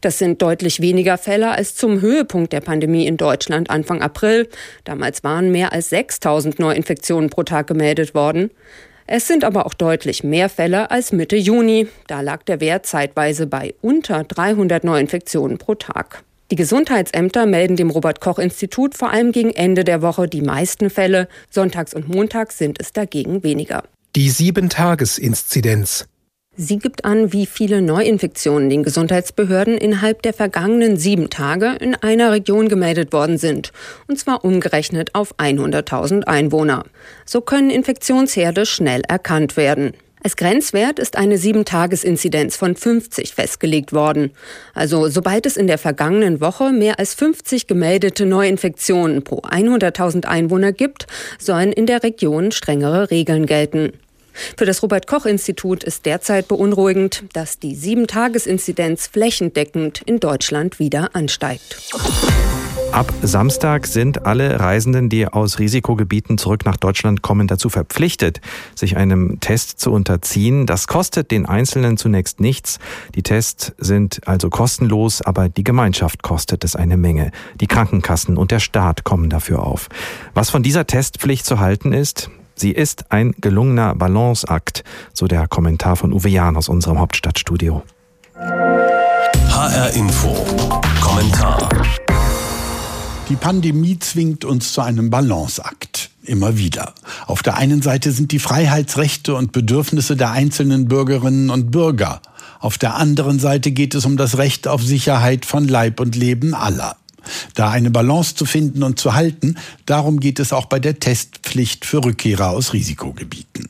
Das 0.00 0.18
sind 0.18 0.42
deutlich 0.42 0.80
weniger 0.80 1.18
Fälle 1.18 1.50
als 1.50 1.74
zum 1.74 2.00
Höhepunkt 2.00 2.52
der 2.52 2.60
Pandemie 2.60 3.06
in 3.06 3.16
Deutschland 3.16 3.70
Anfang 3.70 4.02
April. 4.02 4.48
Damals 4.84 5.24
waren 5.24 5.50
mehr 5.50 5.72
als 5.72 5.90
6000 5.90 6.58
Neuinfektionen 6.58 7.30
pro 7.30 7.42
Tag 7.42 7.66
gemeldet 7.66 8.14
worden. 8.14 8.50
Es 9.06 9.26
sind 9.26 9.44
aber 9.44 9.66
auch 9.66 9.74
deutlich 9.74 10.24
mehr 10.24 10.48
Fälle 10.48 10.90
als 10.90 11.12
Mitte 11.12 11.36
Juni. 11.36 11.88
Da 12.06 12.22
lag 12.22 12.42
der 12.44 12.60
Wert 12.60 12.86
zeitweise 12.86 13.46
bei 13.46 13.74
unter 13.82 14.24
300 14.24 14.82
Neuinfektionen 14.82 15.58
pro 15.58 15.74
Tag. 15.74 16.22
Die 16.50 16.56
Gesundheitsämter 16.56 17.46
melden 17.46 17.76
dem 17.76 17.90
Robert 17.90 18.20
Koch 18.20 18.38
Institut 18.38 18.96
vor 18.96 19.10
allem 19.10 19.32
gegen 19.32 19.50
Ende 19.50 19.84
der 19.84 20.02
Woche 20.02 20.28
die 20.28 20.42
meisten 20.42 20.88
Fälle. 20.88 21.28
Sonntags 21.50 21.94
und 21.94 22.08
montags 22.08 22.58
sind 22.58 22.80
es 22.80 22.92
dagegen 22.92 23.42
weniger. 23.42 23.84
Die 24.14 24.30
Sieben-Tages-Inzidenz. 24.30 26.06
Sie 26.56 26.78
gibt 26.78 27.04
an, 27.04 27.32
wie 27.32 27.46
viele 27.46 27.82
Neuinfektionen 27.82 28.70
den 28.70 28.84
Gesundheitsbehörden 28.84 29.76
innerhalb 29.76 30.22
der 30.22 30.32
vergangenen 30.32 30.96
sieben 30.96 31.28
Tage 31.28 31.74
in 31.80 31.96
einer 31.96 32.30
Region 32.30 32.68
gemeldet 32.68 33.12
worden 33.12 33.38
sind, 33.38 33.72
und 34.06 34.20
zwar 34.20 34.44
umgerechnet 34.44 35.16
auf 35.16 35.34
100.000 35.36 36.24
Einwohner. 36.24 36.84
So 37.26 37.40
können 37.40 37.70
Infektionsherde 37.70 38.66
schnell 38.66 39.02
erkannt 39.08 39.56
werden. 39.56 39.94
Als 40.22 40.36
Grenzwert 40.36 41.00
ist 41.00 41.18
eine 41.18 41.38
Sieben-Tages-Inzidenz 41.38 42.56
von 42.56 42.76
50 42.76 43.34
festgelegt 43.34 43.92
worden. 43.92 44.30
Also 44.74 45.08
sobald 45.08 45.46
es 45.46 45.56
in 45.56 45.66
der 45.66 45.76
vergangenen 45.76 46.40
Woche 46.40 46.70
mehr 46.70 47.00
als 47.00 47.14
50 47.14 47.66
gemeldete 47.66 48.26
Neuinfektionen 48.26 49.24
pro 49.24 49.40
100.000 49.40 50.24
Einwohner 50.24 50.72
gibt, 50.72 51.08
sollen 51.38 51.72
in 51.72 51.86
der 51.86 52.04
Region 52.04 52.52
strengere 52.52 53.10
Regeln 53.10 53.44
gelten. 53.44 53.92
Für 54.56 54.66
das 54.66 54.82
Robert 54.82 55.06
Koch 55.06 55.26
Institut 55.26 55.84
ist 55.84 56.06
derzeit 56.06 56.48
beunruhigend, 56.48 57.24
dass 57.32 57.58
die 57.58 57.74
Sieben-Tages-Inzidenz 57.74 59.06
flächendeckend 59.06 60.02
in 60.02 60.20
Deutschland 60.20 60.78
wieder 60.78 61.14
ansteigt. 61.14 61.76
Ab 62.94 63.12
Samstag 63.22 63.88
sind 63.88 64.24
alle 64.24 64.60
Reisenden, 64.60 65.08
die 65.08 65.26
aus 65.26 65.58
Risikogebieten 65.58 66.38
zurück 66.38 66.64
nach 66.64 66.76
Deutschland 66.76 67.22
kommen, 67.22 67.48
dazu 67.48 67.68
verpflichtet, 67.68 68.40
sich 68.76 68.96
einem 68.96 69.40
Test 69.40 69.80
zu 69.80 69.90
unterziehen. 69.90 70.64
Das 70.64 70.86
kostet 70.86 71.32
den 71.32 71.44
Einzelnen 71.44 71.96
zunächst 71.96 72.38
nichts. 72.38 72.78
Die 73.16 73.24
Tests 73.24 73.72
sind 73.78 74.20
also 74.28 74.48
kostenlos, 74.48 75.22
aber 75.22 75.48
die 75.48 75.64
Gemeinschaft 75.64 76.22
kostet 76.22 76.62
es 76.62 76.76
eine 76.76 76.96
Menge. 76.96 77.32
Die 77.60 77.66
Krankenkassen 77.66 78.36
und 78.36 78.52
der 78.52 78.60
Staat 78.60 79.02
kommen 79.02 79.28
dafür 79.28 79.64
auf. 79.64 79.88
Was 80.32 80.50
von 80.50 80.62
dieser 80.62 80.86
Testpflicht 80.86 81.46
zu 81.46 81.58
halten 81.58 81.92
ist, 81.92 82.30
Sie 82.54 82.70
ist 82.70 83.10
ein 83.10 83.34
gelungener 83.40 83.94
Balanceakt, 83.94 84.84
so 85.12 85.26
der 85.26 85.48
Kommentar 85.48 85.96
von 85.96 86.12
Uwe 86.12 86.28
Jahn 86.28 86.56
aus 86.56 86.68
unserem 86.68 86.98
Hauptstadtstudio. 86.98 87.82
HR 88.36 89.90
Info. 89.94 90.34
Kommentar. 91.00 91.68
Die 93.28 93.36
Pandemie 93.36 93.98
zwingt 93.98 94.44
uns 94.44 94.72
zu 94.72 94.82
einem 94.82 95.10
Balanceakt. 95.10 96.10
Immer 96.22 96.56
wieder. 96.56 96.94
Auf 97.26 97.42
der 97.42 97.56
einen 97.56 97.82
Seite 97.82 98.12
sind 98.12 98.32
die 98.32 98.38
Freiheitsrechte 98.38 99.34
und 99.34 99.52
Bedürfnisse 99.52 100.16
der 100.16 100.30
einzelnen 100.30 100.88
Bürgerinnen 100.88 101.50
und 101.50 101.70
Bürger. 101.70 102.20
Auf 102.60 102.78
der 102.78 102.94
anderen 102.94 103.38
Seite 103.38 103.72
geht 103.72 103.94
es 103.94 104.06
um 104.06 104.16
das 104.16 104.38
Recht 104.38 104.68
auf 104.68 104.82
Sicherheit 104.82 105.44
von 105.44 105.68
Leib 105.68 106.00
und 106.00 106.16
Leben 106.16 106.54
aller. 106.54 106.96
Da 107.54 107.70
eine 107.70 107.90
Balance 107.90 108.34
zu 108.34 108.44
finden 108.44 108.82
und 108.82 108.98
zu 108.98 109.14
halten, 109.14 109.56
darum 109.86 110.20
geht 110.20 110.38
es 110.40 110.52
auch 110.52 110.66
bei 110.66 110.78
der 110.78 111.00
Testpflicht 111.00 111.84
für 111.84 112.04
Rückkehrer 112.04 112.50
aus 112.50 112.72
Risikogebieten. 112.72 113.68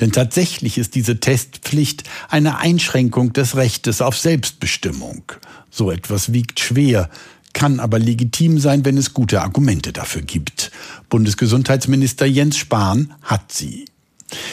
Denn 0.00 0.12
tatsächlich 0.12 0.78
ist 0.78 0.94
diese 0.94 1.20
Testpflicht 1.20 2.04
eine 2.28 2.58
Einschränkung 2.58 3.32
des 3.32 3.56
Rechtes 3.56 4.00
auf 4.00 4.18
Selbstbestimmung. 4.18 5.22
So 5.70 5.90
etwas 5.90 6.32
wiegt 6.32 6.60
schwer, 6.60 7.10
kann 7.52 7.80
aber 7.80 7.98
legitim 7.98 8.58
sein, 8.58 8.84
wenn 8.84 8.98
es 8.98 9.14
gute 9.14 9.42
Argumente 9.42 9.92
dafür 9.92 10.22
gibt. 10.22 10.70
Bundesgesundheitsminister 11.08 12.26
Jens 12.26 12.58
Spahn 12.58 13.14
hat 13.22 13.52
sie. 13.52 13.86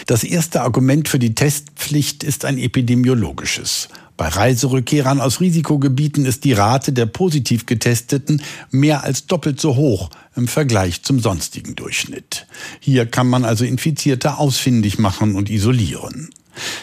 Das 0.05 0.23
erste 0.23 0.61
Argument 0.61 1.09
für 1.09 1.19
die 1.19 1.35
Testpflicht 1.35 2.23
ist 2.23 2.45
ein 2.45 2.57
epidemiologisches. 2.57 3.89
Bei 4.15 4.27
Reiserückkehrern 4.27 5.19
aus 5.19 5.39
Risikogebieten 5.39 6.25
ist 6.25 6.43
die 6.43 6.53
Rate 6.53 6.93
der 6.93 7.07
positiv 7.07 7.65
Getesteten 7.65 8.41
mehr 8.69 9.03
als 9.03 9.25
doppelt 9.25 9.59
so 9.59 9.75
hoch 9.75 10.11
im 10.35 10.47
Vergleich 10.47 11.01
zum 11.01 11.19
sonstigen 11.19 11.75
Durchschnitt. 11.75 12.45
Hier 12.79 13.07
kann 13.07 13.27
man 13.27 13.43
also 13.43 13.65
Infizierte 13.65 14.37
ausfindig 14.37 14.99
machen 14.99 15.35
und 15.35 15.49
isolieren. 15.49 16.29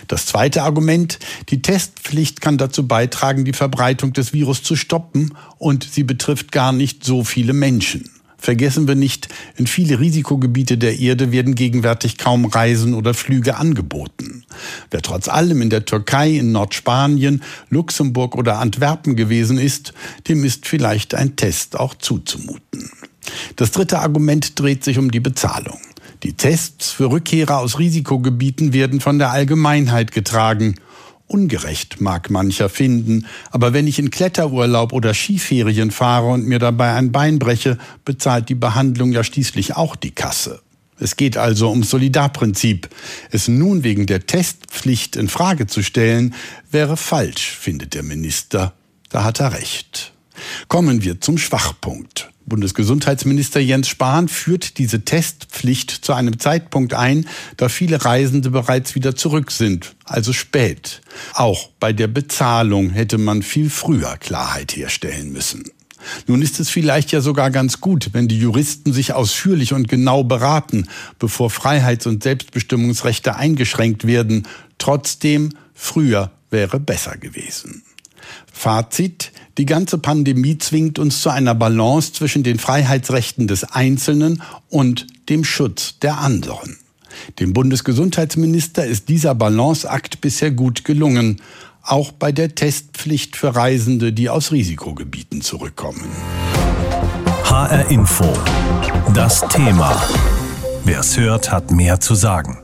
Das 0.09 0.27
zweite 0.27 0.65
Argument, 0.65 1.21
die 1.51 1.63
Testpflicht 1.63 2.41
kann 2.41 2.59
dazu 2.59 2.89
beitragen, 2.89 3.45
die 3.45 3.53
Verbreitung 3.53 4.13
des 4.13 4.33
Virus 4.33 4.65
zu 4.65 4.75
stoppen 4.75 5.35
und 5.59 5.85
sie 5.85 6.03
betrifft 6.03 6.51
gar 6.51 6.73
nicht 6.73 7.05
so 7.05 7.23
viele 7.23 7.53
Menschen. 7.53 8.11
Vergessen 8.41 8.89
wir 8.89 8.95
nicht, 8.95 9.29
in 9.57 9.67
viele 9.67 10.01
Risikogebiete 10.01 10.79
der 10.79 10.99
Erde 10.99 11.31
werden 11.31 11.55
gegenwärtig 11.55 12.17
kaum 12.17 12.47
Reisen 12.47 12.95
oder 12.95 13.13
Flüge 13.13 13.57
angeboten. 13.57 14.45
Wer 14.91 15.03
trotz 15.03 15.29
allem 15.29 15.61
in 15.61 15.69
der 15.69 15.85
Türkei, 15.85 16.31
in 16.31 16.53
Nordspanien, 16.53 17.43
Luxemburg 17.69 18.37
oder 18.37 18.59
Antwerpen 18.59 19.15
gewesen 19.15 19.59
ist, 19.59 19.93
dem 20.29 20.43
ist 20.43 20.67
vielleicht 20.67 21.15
ein 21.15 21.37
Test 21.37 21.79
auch 21.79 21.95
zuzumuten. 21.95 22.91
Das 23.57 23.73
dritte 23.73 23.99
Argument 23.99 24.59
dreht 24.59 24.85
sich 24.85 24.99
um 24.99 25.11
die 25.11 25.21
Bezahlung. 25.21 25.79
Die 26.23 26.33
Tests 26.33 26.91
für 26.91 27.11
Rückkehrer 27.11 27.59
aus 27.59 27.79
Risikogebieten 27.79 28.73
werden 28.73 29.01
von 29.01 29.19
der 29.19 29.31
Allgemeinheit 29.31 30.13
getragen 30.13 30.77
Ungerecht 31.31 32.01
mag 32.01 32.29
mancher 32.29 32.69
finden, 32.69 33.27
aber 33.53 33.73
wenn 33.73 33.87
ich 33.87 34.01
in 34.01 34.11
Kletterurlaub 34.11 34.93
oder 34.93 35.15
Skiferien 35.15 35.93
fahre 35.93 36.27
und 36.27 36.45
mir 36.45 36.59
dabei 36.59 36.95
ein 36.95 37.13
Bein 37.13 37.39
breche, 37.39 37.79
bezahlt 38.05 38.49
die 38.49 38.57
Behandlung 38.57 39.13
ja 39.13 39.23
schließlich 39.23 39.77
auch 39.77 39.95
die 39.95 40.11
Kasse. 40.11 40.61
Es 40.99 41.17
geht 41.17 41.37
also 41.37 41.71
ums 41.71 41.91
Solidarprinzip. 41.91 42.89
Es 43.31 43.49
nun 43.49 43.85
wegen 43.85 44.07
der 44.07 44.27
Testpflicht 44.27 45.17
in 45.17 45.29
Frage 45.29 45.67
zu 45.67 45.83
stellen, 45.83 46.35
wäre 46.71 46.97
falsch, 46.97 47.53
findet 47.53 47.95
der 47.95 48.03
Minister. 48.03 48.75
Da 49.09 49.25
hat 49.25 49.41
er 49.41 49.55
recht. 49.55 50.13
Kommen 50.69 51.03
wir 51.03 51.21
zum 51.21 51.39
Schwachpunkt. 51.39 52.31
Bundesgesundheitsminister 52.47 53.61
Jens 53.61 53.89
Spahn 53.89 54.29
führt 54.29 54.79
diese 54.79 55.05
Testpflicht 55.05 55.91
zu 55.91 56.13
einem 56.13 56.41
Zeitpunkt 56.41 56.95
ein, 56.95 57.27
da 57.57 57.69
viele 57.69 58.05
Reisende 58.05 58.51
bereits 58.51 58.95
wieder 58.95 59.15
zurück 59.15 59.53
sind, 59.53 59.95
also 60.05 60.33
spät. 60.33 61.01
Auch 61.35 61.71
bei 61.79 61.93
der 61.93 62.09
Bezahlung 62.09 62.91
hätte 62.91 63.19
man 63.19 63.43
viel 63.43 63.71
früher 63.71 64.17
Klarheit 64.17 64.77
herstellen 64.77 65.33
müssen. 65.33 65.65
Nun 66.27 66.43
ist 66.43 66.61
es 66.61 66.71
vielleicht 66.71 67.13
ja 67.13 67.21
sogar 67.21 67.51
ganz 67.51 67.81
gut, 67.81 68.11
wenn 68.13 68.27
die 68.27 68.39
Juristen 68.39 68.93
sich 68.93 69.13
ausführlich 69.13 69.73
und 69.73 69.89
genau 69.89 70.25
beraten, 70.25 70.89
bevor 71.19 71.51
Freiheits- 71.51 72.07
und 72.07 72.23
Selbstbestimmungsrechte 72.23 73.37
eingeschränkt 73.37 74.07
werden. 74.07 74.47
Trotzdem, 74.79 75.51
früher 75.75 76.31
wäre 76.51 76.81
besser 76.81 77.17
gewesen. 77.17 77.83
Fazit, 78.53 79.33
die 79.59 79.67
ganze 79.67 79.99
Pandemie 79.99 80.59
zwingt 80.59 80.99
uns 80.99 81.23
zu 81.23 81.31
einer 81.31 81.55
Balance 81.55 82.13
zwischen 82.13 82.43
den 82.43 82.59
Freiheitsrechten 82.59 83.47
des 83.47 83.65
Einzelnen 83.65 84.43
und 84.69 85.07
dem 85.29 85.45
Schutz 85.45 85.99
der 86.01 86.19
anderen. 86.19 86.79
Dem 87.39 87.53
Bundesgesundheitsminister 87.53 88.87
ist 88.87 89.09
dieser 89.09 89.35
Balanceakt 89.35 90.21
bisher 90.21 90.51
gut 90.51 90.85
gelungen, 90.85 91.41
auch 91.83 92.13
bei 92.13 92.31
der 92.33 92.55
Testpflicht 92.55 93.37
für 93.37 93.55
Reisende, 93.55 94.13
die 94.13 94.29
aus 94.29 94.53
Risikogebieten 94.53 95.41
zurückkommen. 95.41 96.05
HR 97.45 97.91
Info. 97.91 98.33
Das 99.15 99.41
Thema. 99.49 100.01
Wer 100.85 101.01
es 101.01 101.19
hört, 101.19 101.51
hat 101.51 101.71
mehr 101.71 102.01
zu 102.01 102.15
sagen. 102.15 102.59